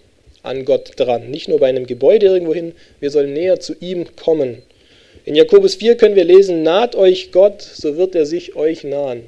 an 0.42 0.66
Gott 0.66 0.94
dran. 0.98 1.30
Nicht 1.30 1.48
nur 1.48 1.60
bei 1.60 1.68
einem 1.68 1.86
Gebäude 1.86 2.28
irgendwohin, 2.28 2.74
wir 3.00 3.12
sollen 3.12 3.34
näher 3.34 3.60
zu 3.60 3.76
ihm 3.80 4.16
kommen. 4.16 4.64
In 5.26 5.36
Jakobus 5.36 5.76
4 5.76 5.96
können 5.96 6.16
wir 6.16 6.26
lesen, 6.26 6.64
naht 6.64 6.96
euch 6.96 7.32
Gott, 7.32 7.62
so 7.62 7.96
wird 7.96 8.16
er 8.16 8.26
sich 8.26 8.56
euch 8.56 8.84
nahen. 8.84 9.24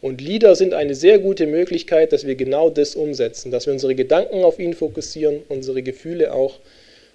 Und 0.00 0.20
Lieder 0.20 0.54
sind 0.54 0.72
eine 0.72 0.94
sehr 0.94 1.18
gute 1.18 1.46
Möglichkeit, 1.46 2.12
dass 2.12 2.26
wir 2.26 2.36
genau 2.36 2.70
das 2.70 2.94
umsetzen, 2.94 3.50
dass 3.50 3.66
wir 3.66 3.72
unsere 3.72 3.96
Gedanken 3.96 4.44
auf 4.44 4.60
ihn 4.60 4.74
fokussieren, 4.74 5.42
unsere 5.48 5.82
Gefühle 5.82 6.32
auch 6.32 6.54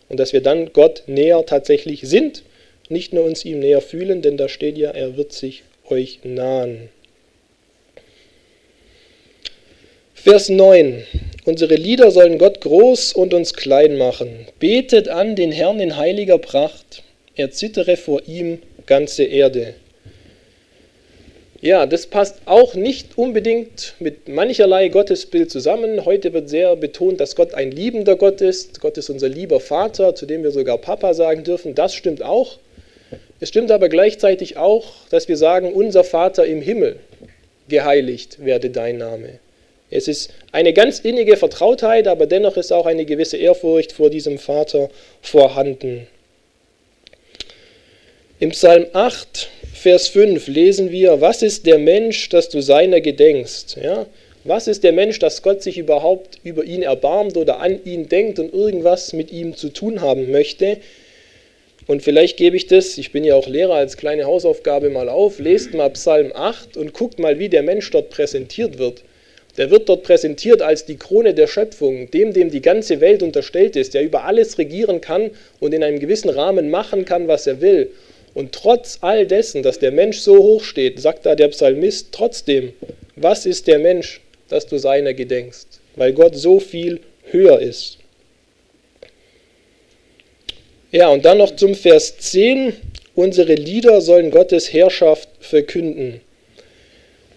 und 0.10 0.20
dass 0.20 0.34
wir 0.34 0.42
dann 0.42 0.74
Gott 0.74 1.04
näher 1.08 1.46
tatsächlich 1.46 2.02
sind, 2.02 2.44
nicht 2.90 3.14
nur 3.14 3.24
uns 3.24 3.46
ihm 3.46 3.60
näher 3.60 3.82
fühlen, 3.82 4.22
denn 4.22 4.38
da 4.38 4.50
steht 4.50 4.78
ja, 4.78 4.92
er 4.92 5.18
wird 5.18 5.34
sich 5.34 5.64
euch 5.90 6.20
nahen. 6.24 6.90
Vers 10.14 10.48
9. 10.48 11.04
Unsere 11.46 11.76
Lieder 11.76 12.10
sollen 12.12 12.38
Gott 12.38 12.62
groß 12.62 13.12
und 13.12 13.34
uns 13.34 13.54
klein 13.54 13.98
machen. 13.98 14.48
Betet 14.60 15.10
an 15.10 15.36
den 15.36 15.52
Herrn 15.52 15.82
in 15.82 15.98
heiliger 15.98 16.38
Pracht. 16.38 17.04
Er 17.36 17.52
zittere 17.52 17.98
vor 17.98 18.22
ihm 18.26 18.60
ganze 18.86 19.26
Erde. 19.26 19.74
Ja, 21.64 21.86
das 21.86 22.08
passt 22.08 22.42
auch 22.44 22.76
nicht 22.76 23.18
unbedingt 23.18 23.94
mit 24.00 24.28
mancherlei 24.28 24.90
Gottesbild 24.90 25.50
zusammen. 25.50 26.04
Heute 26.04 26.34
wird 26.34 26.50
sehr 26.50 26.76
betont, 26.76 27.22
dass 27.22 27.38
Gott 27.38 27.54
ein 27.54 27.72
liebender 27.72 28.18
Gott 28.18 28.42
ist. 28.42 28.82
Gott 28.82 28.98
ist 28.98 29.10
unser 29.10 29.30
lieber 29.30 29.62
Vater, 29.62 30.14
zu 30.14 30.26
dem 30.26 30.44
wir 30.44 30.52
sogar 30.52 30.78
Papa 30.78 31.14
sagen 31.14 31.46
dürfen. 31.46 31.74
Das 31.74 31.96
stimmt 31.96 32.22
auch. 32.22 32.60
Es 33.40 33.48
stimmt 33.48 33.72
aber 33.72 33.88
gleichzeitig 33.88 34.58
auch, 34.58 34.92
dass 35.10 35.30
wir 35.30 35.38
sagen, 35.38 35.72
unser 35.72 36.04
Vater 36.04 36.46
im 36.46 36.62
Himmel, 36.62 36.98
geheiligt 37.70 38.44
werde 38.44 38.70
dein 38.70 38.98
Name. 38.98 39.40
Es 39.90 40.10
ist 40.10 40.34
eine 40.52 40.74
ganz 40.74 41.00
innige 41.00 41.38
Vertrautheit, 41.38 42.10
aber 42.10 42.26
dennoch 42.26 42.58
ist 42.58 42.74
auch 42.74 42.88
eine 42.88 43.06
gewisse 43.06 43.38
Ehrfurcht 43.38 43.94
vor 43.94 44.10
diesem 44.10 44.38
Vater 44.38 44.90
vorhanden. 45.22 46.08
Im 48.44 48.50
Psalm 48.50 48.88
8 48.92 49.50
Vers 49.74 50.10
5 50.10 50.50
lesen 50.50 50.92
wir, 50.92 51.22
was 51.22 51.42
ist 51.42 51.66
der 51.66 51.80
Mensch, 51.80 52.28
dass 52.28 52.50
du 52.50 52.62
seiner 52.62 53.00
gedenkst? 53.00 53.78
Ja? 53.82 54.06
Was 54.44 54.68
ist 54.68 54.84
der 54.84 54.92
Mensch, 54.92 55.18
dass 55.20 55.44
Gott 55.44 55.64
sich 55.64 55.78
überhaupt 55.78 56.40
über 56.44 56.66
ihn 56.66 56.84
erbarmt 56.84 57.38
oder 57.38 57.62
an 57.62 57.80
ihn 57.86 58.10
denkt 58.10 58.40
und 58.40 58.54
irgendwas 58.54 59.14
mit 59.14 59.32
ihm 59.32 59.56
zu 59.56 59.70
tun 59.70 60.02
haben 60.02 60.30
möchte? 60.30 60.80
Und 61.88 62.02
vielleicht 62.02 62.36
gebe 62.36 62.58
ich 62.58 62.68
das, 62.68 62.98
ich 62.98 63.14
bin 63.14 63.24
ja 63.24 63.36
auch 63.36 63.48
Lehrer, 63.48 63.76
als 63.76 63.96
kleine 63.96 64.26
Hausaufgabe 64.26 64.90
mal 64.90 65.08
auf, 65.08 65.40
lest 65.40 65.74
mal 65.74 65.92
Psalm 65.92 66.34
8 66.36 66.76
und 66.76 66.94
guckt 66.94 67.20
mal, 67.20 67.40
wie 67.40 67.48
der 67.48 67.64
Mensch 67.64 67.90
dort 67.92 68.10
präsentiert 68.10 68.78
wird. 68.78 69.04
Der 69.56 69.70
wird 69.70 69.88
dort 69.88 70.04
präsentiert 70.04 70.62
als 70.62 70.84
die 70.84 70.98
Krone 70.98 71.34
der 71.34 71.48
Schöpfung, 71.48 72.12
dem, 72.12 72.34
dem 72.34 72.52
die 72.52 72.62
ganze 72.62 73.00
Welt 73.00 73.24
unterstellt 73.24 73.78
ist, 73.78 73.94
der 73.94 74.04
über 74.04 74.26
alles 74.26 74.58
regieren 74.58 75.00
kann 75.00 75.32
und 75.62 75.74
in 75.74 75.82
einem 75.82 76.00
gewissen 76.00 76.30
Rahmen 76.30 76.70
machen 76.70 77.06
kann, 77.06 77.30
was 77.30 77.48
er 77.48 77.62
will. 77.62 77.90
Und 78.34 78.52
trotz 78.52 78.98
all 79.02 79.28
dessen, 79.28 79.62
dass 79.62 79.80
der 79.80 79.92
Mensch 79.92 80.20
so 80.20 80.38
hoch 80.38 80.64
steht, 80.64 81.00
sagt 81.00 81.26
da 81.26 81.36
der 81.36 81.50
Psalmist 81.50 82.08
trotzdem, 82.12 82.74
was 83.16 83.46
ist 83.46 83.68
der 83.68 83.80
Mensch, 83.80 84.22
dass 84.50 84.66
du 84.66 84.78
seiner 84.78 85.14
gedenkst? 85.14 85.68
Weil 85.96 86.14
Gott 86.14 86.36
so 86.36 86.60
viel 86.60 87.00
höher 87.30 87.60
ist. 87.60 88.00
Ja, 90.92 91.10
und 91.10 91.26
dann 91.26 91.38
noch 91.38 91.56
zum 91.56 91.76
Vers 91.76 92.18
10. 92.18 92.74
Unsere 93.16 93.54
Lieder 93.54 94.02
sollen 94.02 94.32
Gottes 94.32 94.74
Herrschaft 94.74 95.30
verkünden. 95.40 96.22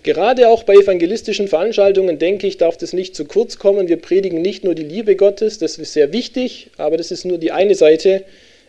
Gerade 0.03 0.49
auch 0.49 0.63
bei 0.63 0.75
evangelistischen 0.75 1.49
Veranstaltungen, 1.49 2.19
denke 2.19 2.47
ich, 2.47 2.59
darf 2.59 2.77
das 2.77 2.93
nicht 2.93 3.17
zu 3.17 3.25
kurz 3.25 3.59
kommen. 3.59 3.89
Wir 3.89 3.97
predigen 3.97 4.41
nicht 4.41 4.63
nur 4.63 4.75
die 4.75 4.85
Liebe 4.85 5.17
Gottes, 5.17 5.59
das 5.59 5.79
ist 5.79 5.93
sehr 5.93 6.13
wichtig, 6.13 6.69
aber 6.77 6.97
das 6.97 7.11
ist 7.11 7.25
nur 7.25 7.39
die 7.39 7.51
eine 7.51 7.75
Seite. 7.75 8.23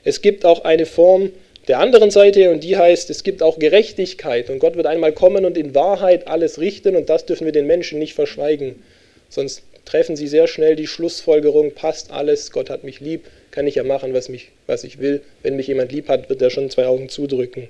Es 0.03 0.21
gibt 0.21 0.45
auch 0.45 0.63
eine 0.63 0.85
Form 0.85 1.31
der 1.67 1.79
anderen 1.79 2.11
Seite 2.11 2.51
und 2.51 2.63
die 2.63 2.77
heißt, 2.77 3.09
es 3.09 3.23
gibt 3.23 3.43
auch 3.43 3.59
Gerechtigkeit 3.59 4.49
und 4.49 4.59
Gott 4.59 4.75
wird 4.75 4.87
einmal 4.87 5.11
kommen 5.11 5.45
und 5.45 5.57
in 5.57 5.75
Wahrheit 5.75 6.27
alles 6.27 6.59
richten 6.59 6.95
und 6.95 7.09
das 7.09 7.25
dürfen 7.25 7.45
wir 7.45 7.51
den 7.51 7.67
Menschen 7.67 7.99
nicht 7.99 8.13
verschweigen. 8.13 8.81
Sonst 9.29 9.63
treffen 9.83 10.15
sie 10.15 10.27
sehr 10.27 10.47
schnell 10.47 10.75
die 10.75 10.87
Schlussfolgerung, 10.87 11.71
passt 11.71 12.11
alles, 12.11 12.51
Gott 12.51 12.69
hat 12.69 12.83
mich 12.83 12.99
lieb, 12.99 13.25
kann 13.51 13.67
ich 13.67 13.75
ja 13.75 13.83
machen, 13.83 14.13
was, 14.13 14.29
mich, 14.29 14.49
was 14.65 14.83
ich 14.83 14.99
will. 14.99 15.21
Wenn 15.43 15.55
mich 15.55 15.67
jemand 15.67 15.91
lieb 15.91 16.07
hat, 16.09 16.29
wird 16.29 16.41
er 16.41 16.49
schon 16.49 16.69
zwei 16.69 16.85
Augen 16.87 17.09
zudrücken. 17.09 17.69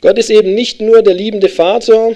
Gott 0.00 0.18
ist 0.18 0.30
eben 0.30 0.54
nicht 0.54 0.80
nur 0.80 1.02
der 1.02 1.14
liebende 1.14 1.48
Vater. 1.48 2.14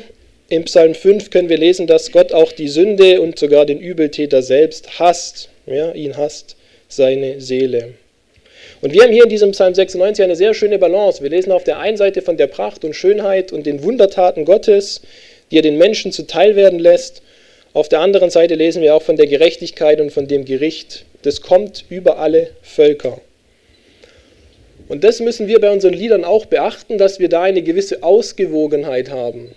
Im 0.51 0.65
Psalm 0.65 0.95
5 0.95 1.31
können 1.31 1.49
wir 1.49 1.59
lesen, 1.59 1.87
dass 1.87 2.13
Gott 2.13 2.33
auch 2.33 2.53
die 2.53 2.69
Sünde 2.69 3.21
und 3.21 3.39
sogar 3.39 3.67
den 3.67 3.81
Übeltäter 3.81 4.43
selbst 4.43 4.99
hasst. 4.99 5.51
Ja, 5.67 5.93
ihn 5.93 6.17
hasst 6.17 6.57
seine 6.89 7.41
Seele. 7.41 7.95
Und 8.81 8.93
wir 8.93 9.03
haben 9.03 9.13
hier 9.13 9.25
in 9.25 9.29
diesem 9.29 9.51
Psalm 9.51 9.75
96 9.75 10.25
eine 10.25 10.37
sehr 10.37 10.55
schöne 10.55 10.79
Balance. 10.79 11.21
Wir 11.23 11.31
lesen 11.31 11.51
auf 11.51 11.65
der 11.65 11.81
einen 11.81 11.97
Seite 11.97 12.23
von 12.23 12.37
der 12.37 12.47
Pracht 12.47 12.85
und 12.85 12.95
Schönheit 12.95 13.53
und 13.53 13.67
den 13.67 13.83
Wundertaten 13.83 14.45
Gottes, 14.45 15.01
die 15.51 15.59
er 15.59 15.63
den 15.63 15.79
Menschen 15.79 16.13
zuteil 16.13 16.55
werden 16.55 16.79
lässt. 16.79 17.23
Auf 17.73 17.89
der 17.89 18.01
anderen 18.01 18.31
Seite 18.31 18.55
lesen 18.55 18.81
wir 18.81 18.95
auch 18.95 19.03
von 19.03 19.17
der 19.17 19.27
Gerechtigkeit 19.27 20.01
und 20.01 20.13
von 20.13 20.29
dem 20.29 20.45
Gericht. 20.45 21.05
Das 21.23 21.43
kommt 21.43 21.87
über 21.89 22.19
alle 22.19 22.51
Völker. 22.63 23.21
Und 24.89 25.03
das 25.03 25.21
müssen 25.21 25.49
wir 25.49 25.61
bei 25.61 25.71
unseren 25.71 25.93
Liedern 25.93 26.25
auch 26.25 26.47
beachten, 26.47 26.99
dass 26.99 27.19
wir 27.19 27.29
da 27.29 27.43
eine 27.43 27.63
gewisse 27.63 28.05
Ausgewogenheit 28.05 29.11
haben. 29.11 29.55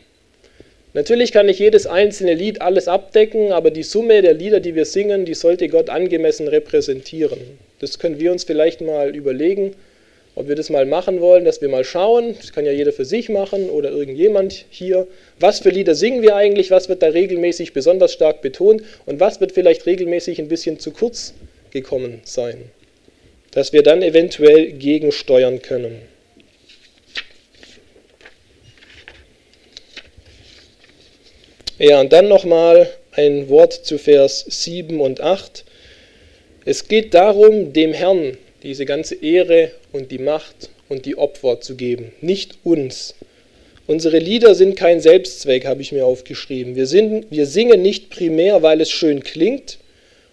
Natürlich 0.93 1.31
kann 1.31 1.45
nicht 1.45 1.60
jedes 1.60 1.86
einzelne 1.86 2.34
Lied 2.34 2.62
alles 2.62 2.88
abdecken, 2.88 3.51
aber 3.53 3.71
die 3.71 3.84
Summe 3.84 4.21
der 4.21 4.34
Lieder, 4.34 4.60
die 4.60 4.75
wir 4.75 4.86
singen, 4.86 5.25
die 5.25 5.36
sollte 5.36 5.69
Gott 5.69 5.89
angemessen 5.89 6.49
repräsentieren. 6.49 7.39
Das 7.81 7.99
können 7.99 8.19
wir 8.19 8.31
uns 8.31 8.45
vielleicht 8.45 8.79
mal 8.79 9.15
überlegen, 9.15 9.75
ob 10.35 10.47
wir 10.47 10.55
das 10.55 10.69
mal 10.69 10.85
machen 10.85 11.19
wollen, 11.19 11.43
dass 11.43 11.61
wir 11.61 11.67
mal 11.67 11.83
schauen, 11.83 12.35
das 12.39 12.53
kann 12.53 12.65
ja 12.65 12.71
jeder 12.71 12.93
für 12.93 13.03
sich 13.03 13.27
machen 13.27 13.69
oder 13.69 13.91
irgendjemand 13.91 14.65
hier, 14.69 15.07
was 15.39 15.59
für 15.59 15.69
Lieder 15.69 15.93
singen 15.93 16.21
wir 16.21 16.37
eigentlich, 16.37 16.71
was 16.71 16.87
wird 16.87 17.03
da 17.03 17.07
regelmäßig 17.07 17.73
besonders 17.73 18.13
stark 18.13 18.41
betont 18.41 18.83
und 19.05 19.19
was 19.19 19.41
wird 19.41 19.51
vielleicht 19.51 19.85
regelmäßig 19.85 20.39
ein 20.39 20.47
bisschen 20.47 20.79
zu 20.79 20.91
kurz 20.91 21.33
gekommen 21.71 22.21
sein 22.23 22.71
dass 23.51 23.73
wir 23.73 23.83
dann 23.83 24.01
eventuell 24.01 24.71
gegensteuern 24.71 25.61
können. 25.61 26.01
Ja, 31.77 31.99
und 31.99 32.13
dann 32.13 32.27
nochmal 32.27 32.89
ein 33.11 33.49
Wort 33.49 33.73
zu 33.73 33.97
Vers 33.97 34.45
7 34.47 35.01
und 35.01 35.19
8. 35.19 35.65
Es 36.63 36.88
geht 36.88 37.15
darum, 37.15 37.74
dem 37.74 37.91
Herrn 37.91 38.38
diese 38.62 38.86
ganze 38.86 39.15
Ehre 39.15 39.71
und 39.91 40.12
die 40.12 40.19
Macht 40.19 40.69
und 40.89 41.06
die 41.06 41.17
Opfer 41.17 41.60
zu 41.60 41.76
geben, 41.76 42.12
nicht 42.21 42.60
uns. 42.63 43.15
Unsere 43.88 44.19
Lieder 44.19 44.54
sind 44.54 44.76
kein 44.76 45.00
Selbstzweck, 45.00 45.65
habe 45.65 45.82
ich 45.82 45.91
mir 45.91 46.06
aufgeschrieben. 46.06 46.76
Wir, 46.76 46.86
sind, 46.86 47.26
wir 47.32 47.47
singen 47.47 47.82
nicht 47.82 48.12
primär, 48.12 48.62
weil 48.62 48.80
es 48.80 48.91
schön 48.91 49.24
klingt 49.24 49.80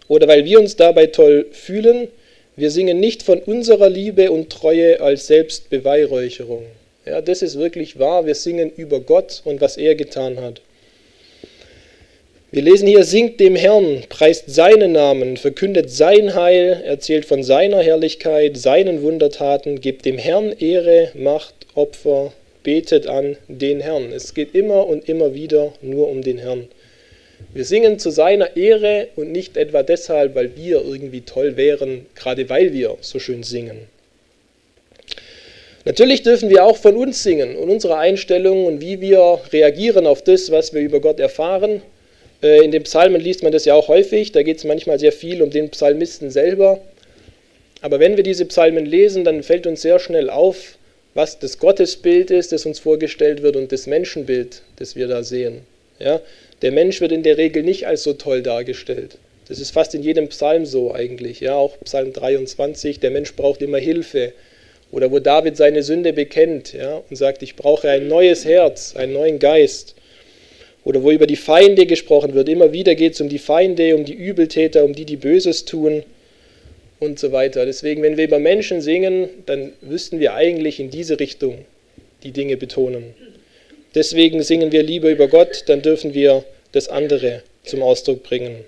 oder 0.06 0.28
weil 0.28 0.44
wir 0.44 0.60
uns 0.60 0.76
dabei 0.76 1.06
toll 1.06 1.46
fühlen, 1.50 2.08
wir 2.56 2.70
singen 2.70 3.00
nicht 3.00 3.22
von 3.22 3.38
unserer 3.38 3.88
Liebe 3.88 4.30
und 4.30 4.50
Treue 4.50 5.00
als 5.00 5.28
Selbstbeweihräucherung. 5.28 6.64
Ja, 7.06 7.22
das 7.22 7.40
ist 7.40 7.58
wirklich 7.58 7.98
wahr. 7.98 8.26
Wir 8.26 8.34
singen 8.34 8.70
über 8.76 9.00
Gott 9.00 9.40
und 9.44 9.62
was 9.62 9.78
er 9.78 9.94
getan 9.94 10.40
hat. 10.40 10.60
Wir 12.50 12.62
lesen 12.62 12.88
hier, 12.88 13.04
singt 13.04 13.40
dem 13.40 13.56
Herrn, 13.56 14.04
preist 14.08 14.44
seinen 14.48 14.92
Namen, 14.92 15.36
verkündet 15.36 15.90
sein 15.90 16.34
Heil, 16.34 16.80
erzählt 16.82 17.26
von 17.26 17.42
seiner 17.42 17.82
Herrlichkeit, 17.82 18.56
seinen 18.56 19.02
Wundertaten, 19.02 19.82
gebt 19.82 20.06
dem 20.06 20.16
Herrn 20.16 20.52
Ehre, 20.58 21.10
Macht, 21.12 21.54
Opfer, 21.74 22.32
betet 22.62 23.06
an 23.06 23.36
den 23.48 23.80
Herrn. 23.80 24.12
Es 24.14 24.32
geht 24.32 24.54
immer 24.54 24.86
und 24.86 25.10
immer 25.10 25.34
wieder 25.34 25.74
nur 25.82 26.08
um 26.08 26.22
den 26.22 26.38
Herrn. 26.38 26.68
Wir 27.52 27.66
singen 27.66 27.98
zu 27.98 28.08
seiner 28.08 28.56
Ehre 28.56 29.08
und 29.14 29.30
nicht 29.30 29.58
etwa 29.58 29.82
deshalb, 29.82 30.34
weil 30.34 30.56
wir 30.56 30.82
irgendwie 30.82 31.20
toll 31.20 31.58
wären, 31.58 32.06
gerade 32.14 32.48
weil 32.48 32.72
wir 32.72 32.96
so 33.02 33.18
schön 33.18 33.42
singen. 33.42 33.88
Natürlich 35.84 36.22
dürfen 36.22 36.48
wir 36.48 36.64
auch 36.64 36.78
von 36.78 36.96
uns 36.96 37.22
singen 37.22 37.56
und 37.56 37.68
unserer 37.68 37.98
Einstellung 37.98 38.64
und 38.64 38.80
wie 38.80 39.02
wir 39.02 39.38
reagieren 39.52 40.06
auf 40.06 40.24
das, 40.24 40.50
was 40.50 40.72
wir 40.72 40.80
über 40.80 41.00
Gott 41.00 41.20
erfahren. 41.20 41.82
Äh, 42.42 42.64
in 42.64 42.70
den 42.70 42.82
Psalmen 42.84 43.20
liest 43.20 43.42
man 43.42 43.52
das 43.52 43.64
ja 43.64 43.74
auch 43.74 43.88
häufig, 43.88 44.32
da 44.32 44.42
geht 44.42 44.58
es 44.58 44.64
manchmal 44.64 44.98
sehr 44.98 45.12
viel 45.12 45.42
um 45.42 45.50
den 45.50 45.70
Psalmisten 45.70 46.30
selber. 46.30 46.80
Aber 47.80 48.00
wenn 48.00 48.16
wir 48.16 48.24
diese 48.24 48.44
Psalmen 48.46 48.86
lesen, 48.86 49.24
dann 49.24 49.42
fällt 49.42 49.66
uns 49.66 49.82
sehr 49.82 49.98
schnell 49.98 50.30
auf, 50.30 50.76
was 51.14 51.38
das 51.38 51.58
Gottesbild 51.58 52.30
ist, 52.30 52.52
das 52.52 52.66
uns 52.66 52.78
vorgestellt 52.78 53.42
wird 53.42 53.56
und 53.56 53.72
das 53.72 53.86
Menschenbild, 53.86 54.62
das 54.76 54.96
wir 54.96 55.08
da 55.08 55.22
sehen. 55.22 55.62
Ja? 55.98 56.20
Der 56.62 56.72
Mensch 56.72 57.00
wird 57.00 57.12
in 57.12 57.22
der 57.22 57.38
Regel 57.38 57.62
nicht 57.62 57.86
als 57.86 58.02
so 58.02 58.12
toll 58.12 58.42
dargestellt. 58.42 59.18
Das 59.48 59.58
ist 59.58 59.70
fast 59.70 59.94
in 59.94 60.02
jedem 60.02 60.28
Psalm 60.28 60.66
so 60.66 60.92
eigentlich. 60.92 61.40
Ja, 61.40 61.54
auch 61.54 61.78
Psalm 61.84 62.12
23, 62.12 63.00
der 63.00 63.10
Mensch 63.10 63.34
braucht 63.34 63.62
immer 63.62 63.78
Hilfe. 63.78 64.32
Oder 64.90 65.10
wo 65.10 65.18
David 65.18 65.56
seine 65.56 65.82
Sünde 65.82 66.12
bekennt 66.12 66.72
ja, 66.72 67.02
und 67.08 67.16
sagt, 67.16 67.42
ich 67.42 67.56
brauche 67.56 67.88
ein 67.88 68.08
neues 68.08 68.44
Herz, 68.44 68.94
einen 68.96 69.12
neuen 69.12 69.38
Geist. 69.38 69.94
Oder 70.88 71.02
wo 71.02 71.10
über 71.10 71.26
die 71.26 71.36
Feinde 71.36 71.84
gesprochen 71.84 72.32
wird. 72.32 72.48
Immer 72.48 72.72
wieder 72.72 72.94
geht 72.94 73.12
es 73.12 73.20
um 73.20 73.28
die 73.28 73.38
Feinde, 73.38 73.94
um 73.94 74.06
die 74.06 74.14
Übeltäter, 74.14 74.86
um 74.86 74.94
die, 74.94 75.04
die 75.04 75.18
Böses 75.18 75.66
tun 75.66 76.02
und 76.98 77.18
so 77.18 77.30
weiter. 77.30 77.66
Deswegen, 77.66 78.00
wenn 78.00 78.16
wir 78.16 78.24
über 78.24 78.38
Menschen 78.38 78.80
singen, 78.80 79.28
dann 79.44 79.74
müssten 79.82 80.18
wir 80.18 80.32
eigentlich 80.32 80.80
in 80.80 80.88
diese 80.88 81.20
Richtung 81.20 81.58
die 82.22 82.30
Dinge 82.30 82.56
betonen. 82.56 83.12
Deswegen 83.94 84.42
singen 84.42 84.72
wir 84.72 84.82
lieber 84.82 85.10
über 85.10 85.28
Gott, 85.28 85.64
dann 85.66 85.82
dürfen 85.82 86.14
wir 86.14 86.44
das 86.72 86.88
andere 86.88 87.42
zum 87.64 87.82
Ausdruck 87.82 88.22
bringen. 88.22 88.64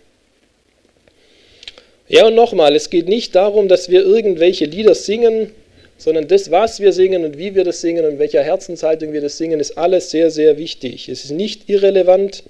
Ja, 2.06 2.26
und 2.26 2.34
nochmal, 2.34 2.76
es 2.76 2.90
geht 2.90 3.08
nicht 3.08 3.34
darum, 3.34 3.66
dass 3.66 3.88
wir 3.88 4.02
irgendwelche 4.02 4.66
Lieder 4.66 4.94
singen, 4.94 5.52
sondern 6.00 6.28
das, 6.28 6.50
was 6.50 6.80
wir 6.80 6.92
singen 6.92 7.24
und 7.24 7.38
wie 7.38 7.54
wir 7.54 7.64
das 7.64 7.80
singen 7.80 8.04
und 8.04 8.18
welcher 8.18 8.42
Herzenshaltung 8.42 9.12
wir 9.12 9.20
das 9.20 9.38
singen, 9.38 9.60
ist 9.60 9.76
alles 9.76 10.10
sehr, 10.10 10.30
sehr 10.30 10.58
wichtig. 10.58 11.08
Es 11.08 11.24
ist 11.24 11.30
nicht 11.30 11.68
irrelevant. 11.68 12.44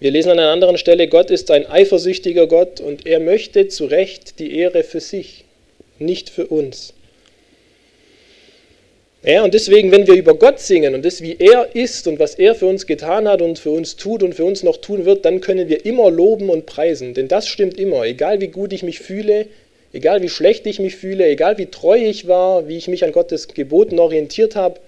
Wir 0.00 0.10
lesen 0.10 0.30
an 0.30 0.38
einer 0.38 0.50
anderen 0.50 0.78
Stelle, 0.78 1.08
Gott 1.08 1.30
ist 1.30 1.50
ein 1.50 1.66
eifersüchtiger 1.66 2.46
Gott 2.46 2.80
und 2.80 3.06
er 3.06 3.20
möchte 3.20 3.68
zu 3.68 3.86
Recht 3.86 4.38
die 4.38 4.56
Ehre 4.56 4.82
für 4.82 5.00
sich, 5.00 5.44
nicht 5.98 6.30
für 6.30 6.46
uns. 6.46 6.94
Ja, 9.24 9.44
und 9.44 9.54
deswegen, 9.54 9.92
wenn 9.92 10.08
wir 10.08 10.14
über 10.14 10.34
Gott 10.34 10.58
singen 10.58 10.96
und 10.96 11.04
das, 11.04 11.22
wie 11.22 11.36
er 11.38 11.76
ist 11.76 12.08
und 12.08 12.18
was 12.18 12.34
er 12.34 12.56
für 12.56 12.66
uns 12.66 12.88
getan 12.88 13.28
hat 13.28 13.40
und 13.40 13.60
für 13.60 13.70
uns 13.70 13.94
tut 13.94 14.24
und 14.24 14.34
für 14.34 14.44
uns 14.44 14.64
noch 14.64 14.78
tun 14.78 15.04
wird, 15.04 15.24
dann 15.24 15.40
können 15.40 15.68
wir 15.68 15.86
immer 15.86 16.10
loben 16.10 16.50
und 16.50 16.66
preisen. 16.66 17.14
Denn 17.14 17.28
das 17.28 17.46
stimmt 17.46 17.78
immer. 17.78 18.02
Egal 18.04 18.40
wie 18.40 18.48
gut 18.48 18.72
ich 18.72 18.82
mich 18.82 18.98
fühle, 18.98 19.46
egal 19.92 20.22
wie 20.22 20.28
schlecht 20.28 20.66
ich 20.66 20.78
mich 20.78 20.96
fühle, 20.96 21.26
egal 21.26 21.58
wie 21.58 21.66
treu 21.66 21.96
ich 21.96 22.26
war, 22.26 22.68
wie 22.68 22.76
ich 22.76 22.88
mich 22.88 23.04
an 23.04 23.12
Gottes 23.12 23.48
Geboten 23.48 23.98
orientiert 23.98 24.56
habe 24.56 24.80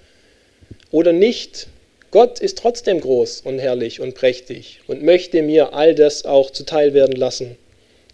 oder 0.91 1.13
nicht, 1.13 1.69
Gott 2.11 2.39
ist 2.39 2.59
trotzdem 2.59 3.01
groß 3.01 3.41
und 3.41 3.59
herrlich 3.59 4.01
und 4.01 4.15
prächtig 4.15 4.81
und 4.87 5.03
möchte 5.03 5.43
mir 5.43 5.75
all 5.75 5.95
das 5.95 6.25
auch 6.25 6.51
zuteil 6.51 6.95
werden 6.95 7.17
lassen. 7.17 7.57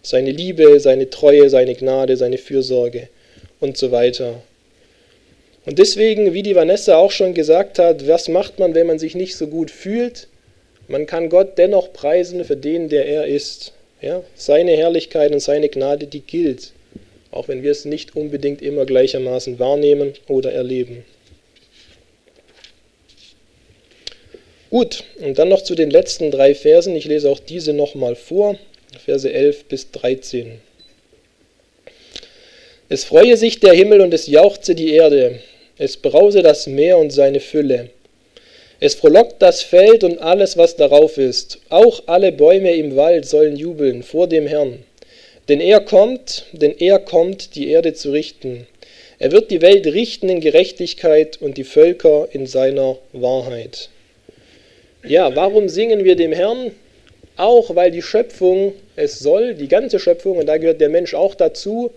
Seine 0.03 0.31
Liebe, 0.31 0.81
seine 0.81 1.11
Treue, 1.11 1.50
seine 1.50 1.74
Gnade, 1.74 2.16
seine 2.16 2.38
Fürsorge 2.38 3.09
und 3.61 3.76
so 3.76 3.90
weiter. 3.92 4.42
Und 5.66 5.79
deswegen, 5.79 6.33
wie 6.33 6.42
die 6.42 6.57
Vanessa 6.57 6.96
auch 6.96 7.11
schon 7.11 7.35
gesagt 7.35 7.79
hat, 7.79 8.09
was 8.09 8.29
macht 8.29 8.59
man, 8.59 8.74
wenn 8.74 8.87
man 8.87 8.98
sich 8.98 9.14
nicht 9.14 9.37
so 9.37 9.46
gut 9.46 9.70
fühlt? 9.70 10.26
Man 10.88 11.07
kann 11.07 11.29
Gott 11.29 11.59
dennoch 11.59 11.92
preisen 11.92 12.42
für 12.44 12.57
den, 12.57 12.88
der 12.88 13.05
er 13.05 13.26
ist. 13.26 13.74
Ja? 14.00 14.22
Seine 14.35 14.72
Herrlichkeit 14.72 15.33
und 15.33 15.40
seine 15.40 15.68
Gnade, 15.68 16.07
die 16.07 16.20
gilt, 16.20 16.72
auch 17.31 17.49
wenn 17.49 17.62
wir 17.62 17.71
es 17.71 17.85
nicht 17.85 18.16
unbedingt 18.16 18.62
immer 18.62 18.85
gleichermaßen 18.85 19.59
wahrnehmen 19.59 20.14
oder 20.29 20.53
erleben. 20.53 21.05
Gut, 24.71 25.03
und 25.21 25.38
dann 25.38 25.49
noch 25.49 25.62
zu 25.62 25.75
den 25.75 25.90
letzten 25.90 26.31
drei 26.31 26.55
Versen. 26.55 26.95
Ich 26.95 27.05
lese 27.05 27.29
auch 27.29 27.40
diese 27.40 27.73
nochmal 27.73 28.14
vor, 28.14 28.57
Verse 29.05 29.31
11 29.31 29.64
bis 29.64 29.90
13. 29.90 30.61
Es 32.88 33.05
freue 33.05 33.37
sich 33.37 33.61
der 33.61 33.73
Himmel 33.73 34.01
und 34.01 34.14
es 34.14 34.27
jauchze 34.27 34.75
die 34.75 34.93
Erde, 34.95 35.40
es 35.79 35.97
brause 35.97 36.43
das 36.43 36.66
Meer 36.66 36.99
und 36.99 37.11
seine 37.11 37.40
Fülle. 37.40 37.90
Es 38.79 38.95
frohlockt 38.95 39.43
das 39.43 39.62
Feld 39.62 40.05
und 40.05 40.19
alles, 40.19 40.57
was 40.57 40.75
darauf 40.77 41.19
ist. 41.19 41.59
Auch 41.69 42.05
alle 42.07 42.33
Bäume 42.33 42.75
im 42.75 42.97
Wald 42.97 43.27
sollen 43.27 43.57
jubeln 43.57 44.03
vor 44.03 44.27
dem 44.27 44.47
Herrn. 44.47 44.85
Denn 45.51 45.61
er 45.61 45.81
kommt, 45.81 46.45
denn 46.53 46.77
er 46.79 47.01
kommt, 47.01 47.57
die 47.57 47.71
Erde 47.71 47.93
zu 47.93 48.13
richten. 48.13 48.69
Er 49.19 49.33
wird 49.33 49.51
die 49.51 49.61
Welt 49.63 49.85
richten 49.85 50.29
in 50.29 50.41
Gerechtigkeit 50.41 51.43
und 51.43 51.57
die 51.57 51.65
Völker 51.65 52.29
in 52.31 52.47
seiner 52.47 52.99
Wahrheit. 53.13 53.89
Ja, 55.03 55.35
warum 55.35 55.69
singen 55.69 56.05
wir 56.05 56.15
dem 56.15 56.31
Herrn? 56.31 56.71
Auch 57.37 57.75
weil 57.75 57.91
die 57.91 58.01
Schöpfung 58.01 58.75
es 58.95 59.19
soll, 59.19 59.55
die 59.55 59.67
ganze 59.67 59.99
Schöpfung, 59.99 60.39
und 60.39 60.47
da 60.47 60.57
gehört 60.57 60.81
der 60.81 60.89
Mensch 60.89 61.15
auch 61.15 61.35
dazu, 61.35 61.91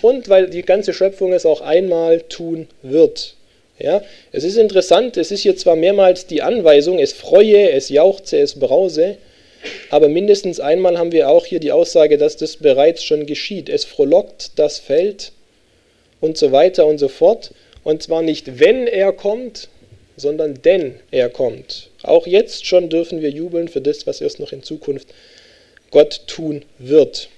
und 0.00 0.30
weil 0.30 0.48
die 0.48 0.62
ganze 0.62 0.94
Schöpfung 0.94 1.34
es 1.34 1.44
auch 1.44 1.60
einmal 1.60 2.22
tun 2.22 2.68
wird. 2.80 3.34
Ja, 3.78 4.02
es 4.32 4.44
ist 4.44 4.56
interessant, 4.56 5.18
es 5.18 5.30
ist 5.30 5.42
hier 5.42 5.58
zwar 5.58 5.76
mehrmals 5.76 6.26
die 6.26 6.40
Anweisung, 6.40 6.98
es 6.98 7.12
freue, 7.12 7.70
es 7.70 7.90
jauchze, 7.90 8.38
es 8.38 8.58
brause, 8.58 9.18
aber 9.90 10.08
mindestens 10.08 10.60
einmal 10.60 10.98
haben 10.98 11.12
wir 11.12 11.28
auch 11.28 11.46
hier 11.46 11.60
die 11.60 11.72
Aussage, 11.72 12.18
dass 12.18 12.36
das 12.36 12.56
bereits 12.56 13.04
schon 13.04 13.26
geschieht. 13.26 13.68
Es 13.68 13.84
frohlockt 13.84 14.58
das 14.58 14.78
Feld 14.78 15.32
und 16.20 16.36
so 16.36 16.52
weiter 16.52 16.86
und 16.86 16.98
so 16.98 17.08
fort. 17.08 17.52
Und 17.82 18.02
zwar 18.02 18.22
nicht, 18.22 18.58
wenn 18.60 18.86
er 18.86 19.12
kommt, 19.12 19.68
sondern 20.16 20.62
denn 20.62 20.96
er 21.10 21.28
kommt. 21.28 21.90
Auch 22.02 22.26
jetzt 22.26 22.66
schon 22.66 22.88
dürfen 22.88 23.20
wir 23.20 23.30
jubeln 23.30 23.68
für 23.68 23.80
das, 23.80 24.06
was 24.06 24.20
erst 24.20 24.40
noch 24.40 24.52
in 24.52 24.62
Zukunft 24.62 25.08
Gott 25.90 26.22
tun 26.26 26.64
wird. 26.78 27.28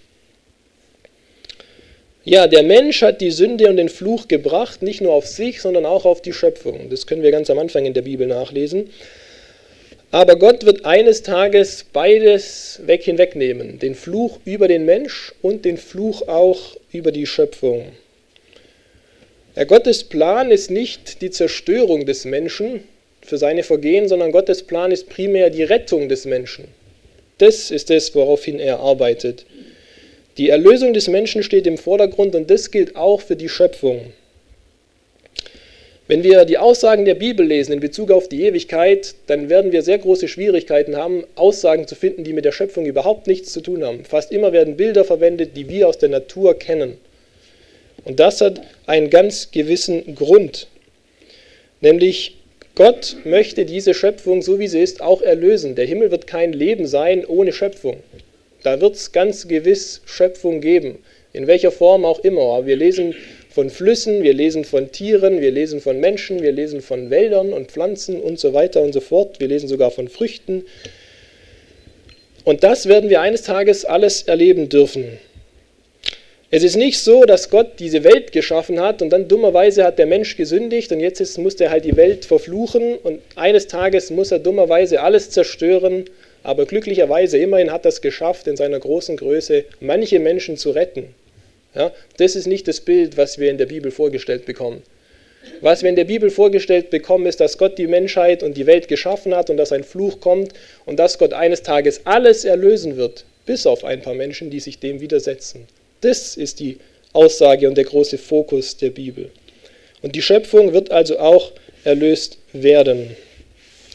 Ja, 2.25 2.49
der 2.49 2.65
Mensch 2.65 3.03
hat 3.03 3.21
die 3.21 3.31
Sünde 3.31 3.69
und 3.69 3.77
den 3.77 3.89
Fluch 3.89 4.27
gebracht, 4.27 4.83
nicht 4.83 5.01
nur 5.01 5.13
auf 5.13 5.27
sich, 5.27 5.63
sondern 5.63 5.87
auch 5.87 6.05
auf 6.05 6.23
die 6.23 6.33
Schöpfung. 6.33 6.91
Das 6.91 7.07
können 7.07 7.23
wir 7.23 7.31
ganz 7.31 7.51
am 7.51 7.59
Anfang 7.59 7.87
in 7.87 7.95
der 7.95 8.03
Bibel 8.03 8.27
nachlesen. 8.27 8.91
Aber 10.11 10.37
Gott 10.37 10.65
wird 10.65 10.85
eines 10.85 11.23
Tages 11.23 11.85
beides 11.93 12.81
weg 12.85 13.03
hinwegnehmen, 13.03 13.79
den 13.79 13.95
Fluch 13.95 14.39
über 14.45 14.69
den 14.69 14.85
Mensch 14.85 15.33
und 15.43 15.65
den 15.65 15.77
Fluch 15.77 16.29
auch 16.29 16.77
über 16.93 17.13
die 17.13 17.27
Schöpfung. 17.27 17.87
Der 19.57 19.67
Gottes 19.67 20.05
Plan 20.05 20.51
ist 20.51 20.71
nicht 20.71 21.23
die 21.23 21.31
Zerstörung 21.31 22.07
des 22.07 22.25
Menschen 22.25 22.85
für 23.23 23.39
seine 23.39 23.63
Vergehen, 23.63 24.07
sondern 24.07 24.31
Gottes 24.31 24.63
Plan 24.63 24.93
ist 24.93 25.09
primär 25.09 25.51
die 25.51 25.65
Rettung 25.65 26.09
des 26.09 26.25
Menschen. 26.25 26.67
Das 27.39 27.71
ist 27.71 27.91
es, 27.91 28.15
woraufhin 28.15 28.61
er 28.61 28.81
arbeitet. 28.81 29.45
Die 30.39 30.51
Erlösung 30.51 30.93
des 30.93 31.09
Menschen 31.09 31.43
steht 31.43 31.67
im 31.67 31.79
Vordergrund 31.79 32.35
und 32.35 32.51
das 32.51 32.71
gilt 32.71 32.97
auch 32.97 33.23
für 33.23 33.37
die 33.37 33.49
Schöpfung. 33.49 34.13
Wenn 36.09 36.23
wir 36.23 36.45
die 36.45 36.59
Aussagen 36.59 37.05
der 37.05 37.17
Bibel 37.17 37.45
lesen 37.45 37.73
in 37.73 37.81
Bezug 37.81 38.13
auf 38.13 38.29
die 38.29 38.45
Ewigkeit, 38.45 39.17
dann 39.27 39.49
werden 39.49 39.73
wir 39.73 39.83
sehr 39.83 39.99
große 39.99 40.29
Schwierigkeiten 40.29 40.97
haben, 40.97 41.25
Aussagen 41.35 41.89
zu 41.89 41.97
finden, 41.97 42.23
die 42.23 42.33
mit 42.33 42.45
der 42.45 42.53
Schöpfung 42.53 42.87
überhaupt 42.87 43.27
nichts 43.27 43.53
zu 43.53 43.61
tun 43.61 43.83
haben. 43.83 44.05
Fast 44.05 44.31
immer 44.31 44.53
werden 44.53 44.77
Bilder 44.77 45.05
verwendet, 45.05 45.57
die 45.57 45.69
wir 45.69 45.89
aus 45.89 45.99
der 45.99 46.11
Natur 46.11 46.57
kennen. 46.57 46.97
Und 48.05 48.21
das 48.21 48.41
hat 48.41 48.61
einen 48.87 49.11
ganz 49.11 49.51
gewissen 49.51 50.15
Grund. 50.15 50.69
Nämlich 51.81 52.37
Gott 52.77 53.17
möchte 53.25 53.65
diese 53.65 53.93
Schöpfung, 53.93 54.43
so 54.43 54.61
wie 54.61 54.69
sie 54.69 54.81
ist, 54.81 55.03
auch 55.03 55.23
erlösen. 55.23 55.75
Der 55.75 55.87
Himmel 55.87 56.13
wird 56.13 56.29
kein 56.29 56.53
Leben 56.53 56.87
sein 56.87 57.27
ohne 57.27 57.53
Schöpfung. 57.53 57.97
Da 58.63 58.81
wird 58.81 58.95
es 58.95 59.11
ganz 59.11 59.49
gewiss 59.49 60.03
Schöpfung 60.05 60.61
geben, 60.61 60.99
in 61.33 61.49
welcher 61.49 61.73
Form 61.73 62.05
auch 62.05 62.21
immer. 62.21 62.43
Aber 62.43 62.67
wir 62.67 62.77
lesen 62.77 63.17
von 63.57 63.71
Flüssen, 63.71 64.23
wir 64.23 64.35
lesen 64.35 64.67
von 64.67 64.93
Tieren, 64.93 65.41
wir 65.41 65.51
lesen 65.51 65.81
von 65.81 65.99
Menschen, 65.99 66.43
wir 66.43 66.53
lesen 66.53 66.83
von 66.83 67.09
Wäldern 67.09 67.55
und 67.55 67.71
Pflanzen 67.71 68.21
und 68.21 68.39
so 68.39 68.53
weiter 68.53 68.83
und 68.83 68.93
so 68.93 69.01
fort. 69.01 69.41
Wir 69.41 69.49
lesen 69.49 69.67
sogar 69.67 69.91
von 69.91 70.09
Früchten. 70.09 70.67
Und 72.45 72.63
das 72.65 72.87
werden 72.87 73.09
wir 73.09 73.23
eines 73.23 73.45
Tages 73.45 73.87
alles 73.87 74.25
erleben 74.25 74.69
dürfen. 74.69 75.19
Es 76.51 76.65
ist 76.65 76.77
nicht 76.77 76.99
so, 76.99 77.25
dass 77.25 77.49
Gott 77.49 77.79
diese 77.79 78.05
Welt 78.05 78.31
geschaffen 78.31 78.79
hat 78.79 79.01
und 79.01 79.09
dann 79.09 79.27
dummerweise 79.27 79.85
hat 79.85 79.99
der 79.99 80.05
Mensch 80.05 80.37
gesündigt 80.37 80.93
und 80.93 81.01
jetzt 81.01 81.23
ist, 81.23 81.39
muss 81.39 81.55
er 81.55 81.71
halt 81.71 81.87
die 81.87 81.97
Welt 81.97 82.27
verfluchen 82.27 82.99
und 82.99 83.23
eines 83.37 83.69
Tages 83.69 84.11
muss 84.11 84.33
er 84.33 84.39
dummerweise 84.39 85.01
alles 85.01 85.31
zerstören 85.31 86.05
aber 86.47 86.65
glücklicherweise 86.65 87.39
immerhin 87.39 87.73
hat 87.73 87.85
er 87.85 87.89
es 87.89 88.01
geschafft, 88.01 88.47
in 88.47 88.57
seiner 88.57 88.79
großen 88.79 89.17
Größe 89.17 89.65
manche 89.81 90.21
Menschen 90.21 90.57
zu 90.57 90.71
retten. 90.71 91.13
Ja, 91.77 91.93
das 92.17 92.37
ist 92.37 92.47
nicht 92.47 92.67
das 92.67 92.81
Bild, 92.81 93.19
was 93.19 93.39
wir 93.39 93.51
in 93.51 93.59
der 93.59 93.67
Bibel 93.67 93.91
vorgestellt 93.91 94.47
bekommen. 94.47 94.83
Was 95.61 95.83
wir 95.83 95.91
in 95.91 95.97
der 95.97 96.05
Bibel 96.05 96.31
vorgestellt 96.31 96.91
bekommen, 96.91 97.27
ist, 97.27 97.39
dass 97.39 97.59
Gott 97.59 97.79
die 97.79 97.87
Menschheit 97.87 98.43
und 98.43 98.57
die 98.57 98.67
Welt 98.67 98.89
geschaffen 98.89 99.35
hat 99.35 99.51
und 99.51 99.59
dass 99.59 99.73
ein 99.73 99.85
Fluch 99.85 100.21
kommt 100.21 100.53
und 100.87 100.99
dass 100.99 101.19
Gott 101.19 101.35
eines 101.35 101.63
Tages 101.63 102.01
alles 102.05 102.45
erlösen 102.45 102.97
wird, 102.97 103.25
bis 103.45 103.67
auf 103.67 103.85
ein 103.85 104.01
paar 104.01 104.15
Menschen, 104.15 104.51
die 104.51 104.59
sich 104.59 104.79
dem 104.79 105.01
widersetzen. 105.01 105.69
Das 106.01 106.37
ist 106.37 106.61
die 106.61 106.79
Aussage 107.13 107.69
und 107.69 107.77
der 107.77 107.85
große 107.85 108.19
Fokus 108.19 108.79
der 108.79 108.91
Bibel. 108.91 109.31
Und 110.03 110.17
die 110.17 110.23
Schöpfung 110.23 110.73
wird 110.73 110.91
also 110.91 111.19
auch 111.19 111.53
erlöst 111.85 112.39
werden. 112.53 113.17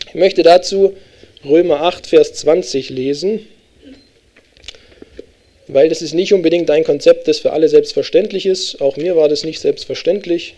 Ich 0.08 0.16
möchte 0.16 0.44
dazu 0.44 0.96
Römer 1.44 1.82
8, 1.82 2.08
Vers 2.08 2.34
20 2.34 2.92
lesen, 2.92 3.48
weil 5.72 5.88
das 5.88 6.02
ist 6.02 6.14
nicht 6.14 6.34
unbedingt 6.34 6.70
ein 6.70 6.84
Konzept, 6.84 7.30
das 7.30 7.40
für 7.40 7.54
alle 7.54 7.70
selbstverständlich 7.70 8.46
ist. 8.46 8.82
Auch 8.82 8.98
mir 8.98 9.16
war 9.16 9.30
das 9.30 9.46
nicht 9.46 9.62
selbstverständlich, 9.62 10.56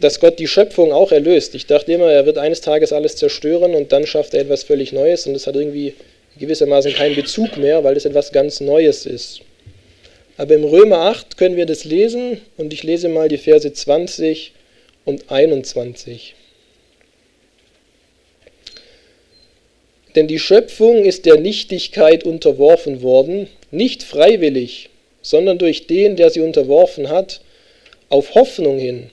dass 0.00 0.20
Gott 0.20 0.38
die 0.38 0.46
Schöpfung 0.46 0.92
auch 0.92 1.10
erlöst. 1.10 1.56
Ich 1.56 1.66
dachte 1.66 1.92
immer, 1.92 2.10
er 2.10 2.24
wird 2.24 2.38
eines 2.38 2.60
Tages 2.60 2.92
alles 2.92 3.16
zerstören 3.16 3.74
und 3.74 3.90
dann 3.90 4.06
schafft 4.06 4.32
er 4.34 4.42
etwas 4.42 4.62
völlig 4.62 4.92
Neues 4.92 5.26
und 5.26 5.34
das 5.34 5.48
hat 5.48 5.56
irgendwie 5.56 5.94
gewissermaßen 6.38 6.92
keinen 6.92 7.16
Bezug 7.16 7.56
mehr, 7.56 7.82
weil 7.82 7.94
das 7.94 8.04
etwas 8.04 8.30
ganz 8.30 8.60
Neues 8.60 9.06
ist. 9.06 9.40
Aber 10.36 10.54
im 10.54 10.64
Römer 10.64 10.98
8 10.98 11.36
können 11.36 11.56
wir 11.56 11.66
das 11.66 11.84
lesen 11.84 12.40
und 12.56 12.72
ich 12.72 12.84
lese 12.84 13.08
mal 13.08 13.28
die 13.28 13.38
Verse 13.38 13.72
20 13.72 14.52
und 15.04 15.32
21. 15.32 16.34
Denn 20.16 20.26
die 20.26 20.38
Schöpfung 20.38 21.04
ist 21.04 21.26
der 21.26 21.38
Nichtigkeit 21.38 22.24
unterworfen 22.24 23.02
worden, 23.02 23.48
nicht 23.70 24.02
freiwillig, 24.02 24.88
sondern 25.20 25.58
durch 25.58 25.86
den, 25.86 26.16
der 26.16 26.30
sie 26.30 26.40
unterworfen 26.40 27.10
hat, 27.10 27.42
auf 28.08 28.34
Hoffnung 28.34 28.78
hin, 28.78 29.10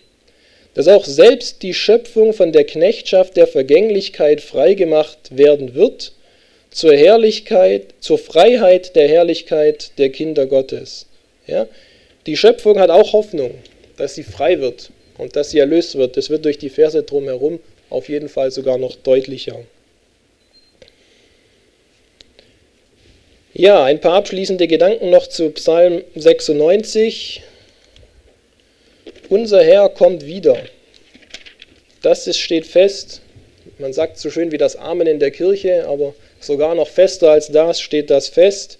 dass 0.75 0.87
auch 0.87 1.03
selbst 1.03 1.61
die 1.61 1.73
Schöpfung 1.73 2.33
von 2.33 2.53
der 2.53 2.63
Knechtschaft 2.63 3.35
der 3.35 3.47
Vergänglichkeit 3.47 4.39
freigemacht 4.39 5.35
werden 5.37 5.75
wird, 5.75 6.13
zur 6.71 6.93
Herrlichkeit, 6.93 7.93
zur 7.99 8.17
Freiheit 8.17 8.95
der 8.95 9.07
Herrlichkeit 9.07 9.91
der 9.97 10.09
Kinder 10.09 10.47
Gottes. 10.47 11.05
Ja? 11.47 11.67
Die 12.25 12.37
Schöpfung 12.37 12.79
hat 12.79 12.89
auch 12.89 13.11
Hoffnung, 13.11 13.51
dass 13.97 14.15
sie 14.15 14.23
frei 14.23 14.61
wird 14.61 14.89
und 15.17 15.35
dass 15.35 15.51
sie 15.51 15.59
erlöst 15.59 15.95
wird. 15.97 16.15
Das 16.15 16.29
wird 16.29 16.45
durch 16.45 16.57
die 16.57 16.69
Verse 16.69 17.03
drumherum 17.03 17.59
auf 17.89 18.09
jeden 18.09 18.29
Fall 18.29 18.49
sogar 18.49 18.77
noch 18.77 18.95
deutlicher. 18.95 19.59
Ja, 23.55 23.83
ein 23.83 24.01
paar 24.01 24.15
abschließende 24.15 24.67
Gedanken 24.67 25.11
noch 25.11 25.27
zu 25.27 25.51
Psalm 25.51 26.03
96. 26.15 27.43
Unser 29.29 29.63
Herr 29.63 29.89
kommt 29.89 30.25
wieder. 30.25 30.57
Das 32.01 32.25
ist, 32.25 32.39
steht 32.39 32.65
fest. 32.65 33.21
Man 33.77 33.93
sagt 33.93 34.17
so 34.17 34.31
schön 34.31 34.51
wie 34.51 34.57
das 34.57 34.75
Amen 34.75 35.05
in 35.05 35.19
der 35.19 35.29
Kirche, 35.29 35.85
aber 35.87 36.15
sogar 36.39 36.73
noch 36.73 36.87
fester 36.87 37.29
als 37.29 37.49
das 37.49 37.79
steht 37.79 38.09
das 38.09 38.27
fest. 38.27 38.79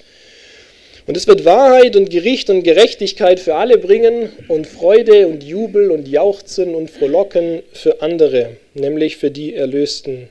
Und 1.05 1.17
es 1.17 1.27
wird 1.27 1.45
Wahrheit 1.45 1.95
und 1.95 2.09
Gericht 2.09 2.49
und 2.49 2.63
Gerechtigkeit 2.63 3.39
für 3.39 3.53
alle 3.53 3.77
bringen 3.77 4.31
und 4.47 4.65
Freude 4.65 5.27
und 5.27 5.43
Jubel 5.43 5.91
und 5.91 6.07
Jauchzen 6.07 6.73
und 6.73 6.89
Frohlocken 6.89 7.61
für 7.73 8.01
andere, 8.01 8.57
nämlich 8.73 9.17
für 9.17 9.29
die 9.29 9.53
Erlösten. 9.53 10.29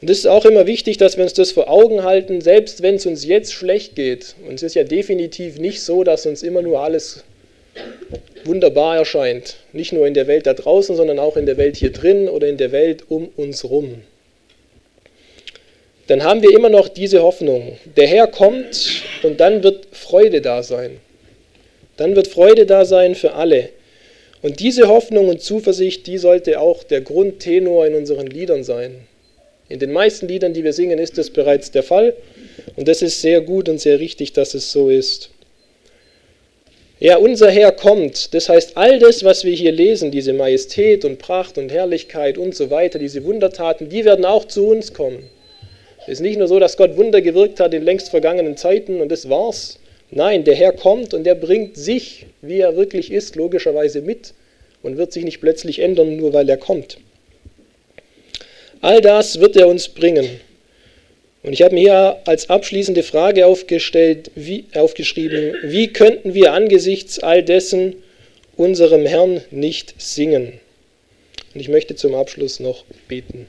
Und 0.00 0.08
es 0.08 0.20
ist 0.20 0.26
auch 0.26 0.46
immer 0.46 0.66
wichtig, 0.66 0.96
dass 0.96 1.16
wir 1.16 1.24
uns 1.24 1.34
das 1.34 1.52
vor 1.52 1.68
Augen 1.68 2.02
halten, 2.04 2.40
selbst 2.40 2.82
wenn 2.82 2.94
es 2.94 3.04
uns 3.04 3.24
jetzt 3.24 3.52
schlecht 3.52 3.96
geht. 3.96 4.34
Und 4.48 4.54
es 4.54 4.62
ist 4.62 4.74
ja 4.74 4.84
definitiv 4.84 5.58
nicht 5.58 5.82
so, 5.82 6.04
dass 6.04 6.24
uns 6.24 6.42
immer 6.42 6.62
nur 6.62 6.80
alles 6.80 7.24
wunderbar 8.44 8.96
erscheint. 8.96 9.56
Nicht 9.72 9.92
nur 9.92 10.06
in 10.06 10.14
der 10.14 10.26
Welt 10.26 10.46
da 10.46 10.54
draußen, 10.54 10.96
sondern 10.96 11.18
auch 11.18 11.36
in 11.36 11.44
der 11.44 11.58
Welt 11.58 11.76
hier 11.76 11.92
drin 11.92 12.28
oder 12.28 12.48
in 12.48 12.56
der 12.56 12.72
Welt 12.72 13.04
um 13.10 13.28
uns 13.36 13.64
rum. 13.64 14.02
Dann 16.06 16.24
haben 16.24 16.42
wir 16.42 16.50
immer 16.56 16.70
noch 16.70 16.88
diese 16.88 17.22
Hoffnung. 17.22 17.78
Der 17.96 18.06
Herr 18.06 18.26
kommt 18.26 19.02
und 19.22 19.38
dann 19.38 19.62
wird 19.62 19.86
Freude 19.92 20.40
da 20.40 20.62
sein. 20.62 20.98
Dann 21.98 22.16
wird 22.16 22.26
Freude 22.26 22.64
da 22.64 22.86
sein 22.86 23.14
für 23.14 23.34
alle. 23.34 23.68
Und 24.42 24.60
diese 24.60 24.88
Hoffnung 24.88 25.28
und 25.28 25.42
Zuversicht, 25.42 26.06
die 26.06 26.16
sollte 26.16 26.58
auch 26.58 26.82
der 26.82 27.02
Grundtenor 27.02 27.86
in 27.86 27.94
unseren 27.94 28.26
Liedern 28.26 28.64
sein. 28.64 29.06
In 29.70 29.78
den 29.78 29.92
meisten 29.92 30.26
Liedern, 30.26 30.52
die 30.52 30.64
wir 30.64 30.72
singen, 30.72 30.98
ist 30.98 31.16
das 31.16 31.30
bereits 31.30 31.70
der 31.70 31.84
Fall. 31.84 32.14
Und 32.74 32.88
das 32.88 33.02
ist 33.02 33.20
sehr 33.20 33.40
gut 33.40 33.68
und 33.68 33.80
sehr 33.80 34.00
richtig, 34.00 34.32
dass 34.32 34.54
es 34.54 34.72
so 34.72 34.90
ist. 34.90 35.30
Ja, 36.98 37.18
unser 37.18 37.48
Herr 37.50 37.70
kommt. 37.70 38.34
Das 38.34 38.48
heißt, 38.48 38.76
all 38.76 38.98
das, 38.98 39.22
was 39.22 39.44
wir 39.44 39.54
hier 39.54 39.70
lesen, 39.70 40.10
diese 40.10 40.32
Majestät 40.32 41.04
und 41.04 41.18
Pracht 41.18 41.56
und 41.56 41.70
Herrlichkeit 41.70 42.36
und 42.36 42.56
so 42.56 42.70
weiter, 42.70 42.98
diese 42.98 43.22
Wundertaten, 43.22 43.88
die 43.88 44.04
werden 44.04 44.24
auch 44.24 44.44
zu 44.44 44.66
uns 44.66 44.92
kommen. 44.92 45.30
Es 46.02 46.14
ist 46.14 46.20
nicht 46.20 46.38
nur 46.38 46.48
so, 46.48 46.58
dass 46.58 46.76
Gott 46.76 46.96
Wunder 46.96 47.22
gewirkt 47.22 47.60
hat 47.60 47.72
in 47.72 47.84
längst 47.84 48.10
vergangenen 48.10 48.56
Zeiten 48.56 49.00
und 49.00 49.08
das 49.12 49.30
war's. 49.30 49.78
Nein, 50.10 50.42
der 50.42 50.56
Herr 50.56 50.72
kommt 50.72 51.14
und 51.14 51.28
er 51.28 51.36
bringt 51.36 51.76
sich, 51.76 52.26
wie 52.42 52.58
er 52.58 52.76
wirklich 52.76 53.12
ist, 53.12 53.36
logischerweise 53.36 54.02
mit 54.02 54.34
und 54.82 54.96
wird 54.96 55.12
sich 55.12 55.22
nicht 55.22 55.40
plötzlich 55.40 55.78
ändern, 55.78 56.16
nur 56.16 56.32
weil 56.32 56.48
er 56.48 56.56
kommt. 56.56 56.98
All 58.80 59.00
das 59.00 59.40
wird 59.40 59.56
er 59.56 59.68
uns 59.68 59.88
bringen. 59.88 60.40
Und 61.42 61.52
ich 61.52 61.62
habe 61.62 61.74
mir 61.74 61.80
hier 61.80 62.18
als 62.26 62.50
abschließende 62.50 63.02
Frage 63.02 63.46
aufgestellt, 63.46 64.30
wie, 64.34 64.64
aufgeschrieben, 64.74 65.54
wie 65.62 65.88
könnten 65.88 66.34
wir 66.34 66.52
angesichts 66.52 67.18
all 67.18 67.42
dessen 67.42 67.96
unserem 68.56 69.06
Herrn 69.06 69.42
nicht 69.50 69.94
singen? 69.98 70.60
Und 71.54 71.60
ich 71.60 71.68
möchte 71.68 71.94
zum 71.94 72.14
Abschluss 72.14 72.60
noch 72.60 72.84
beten. 73.08 73.46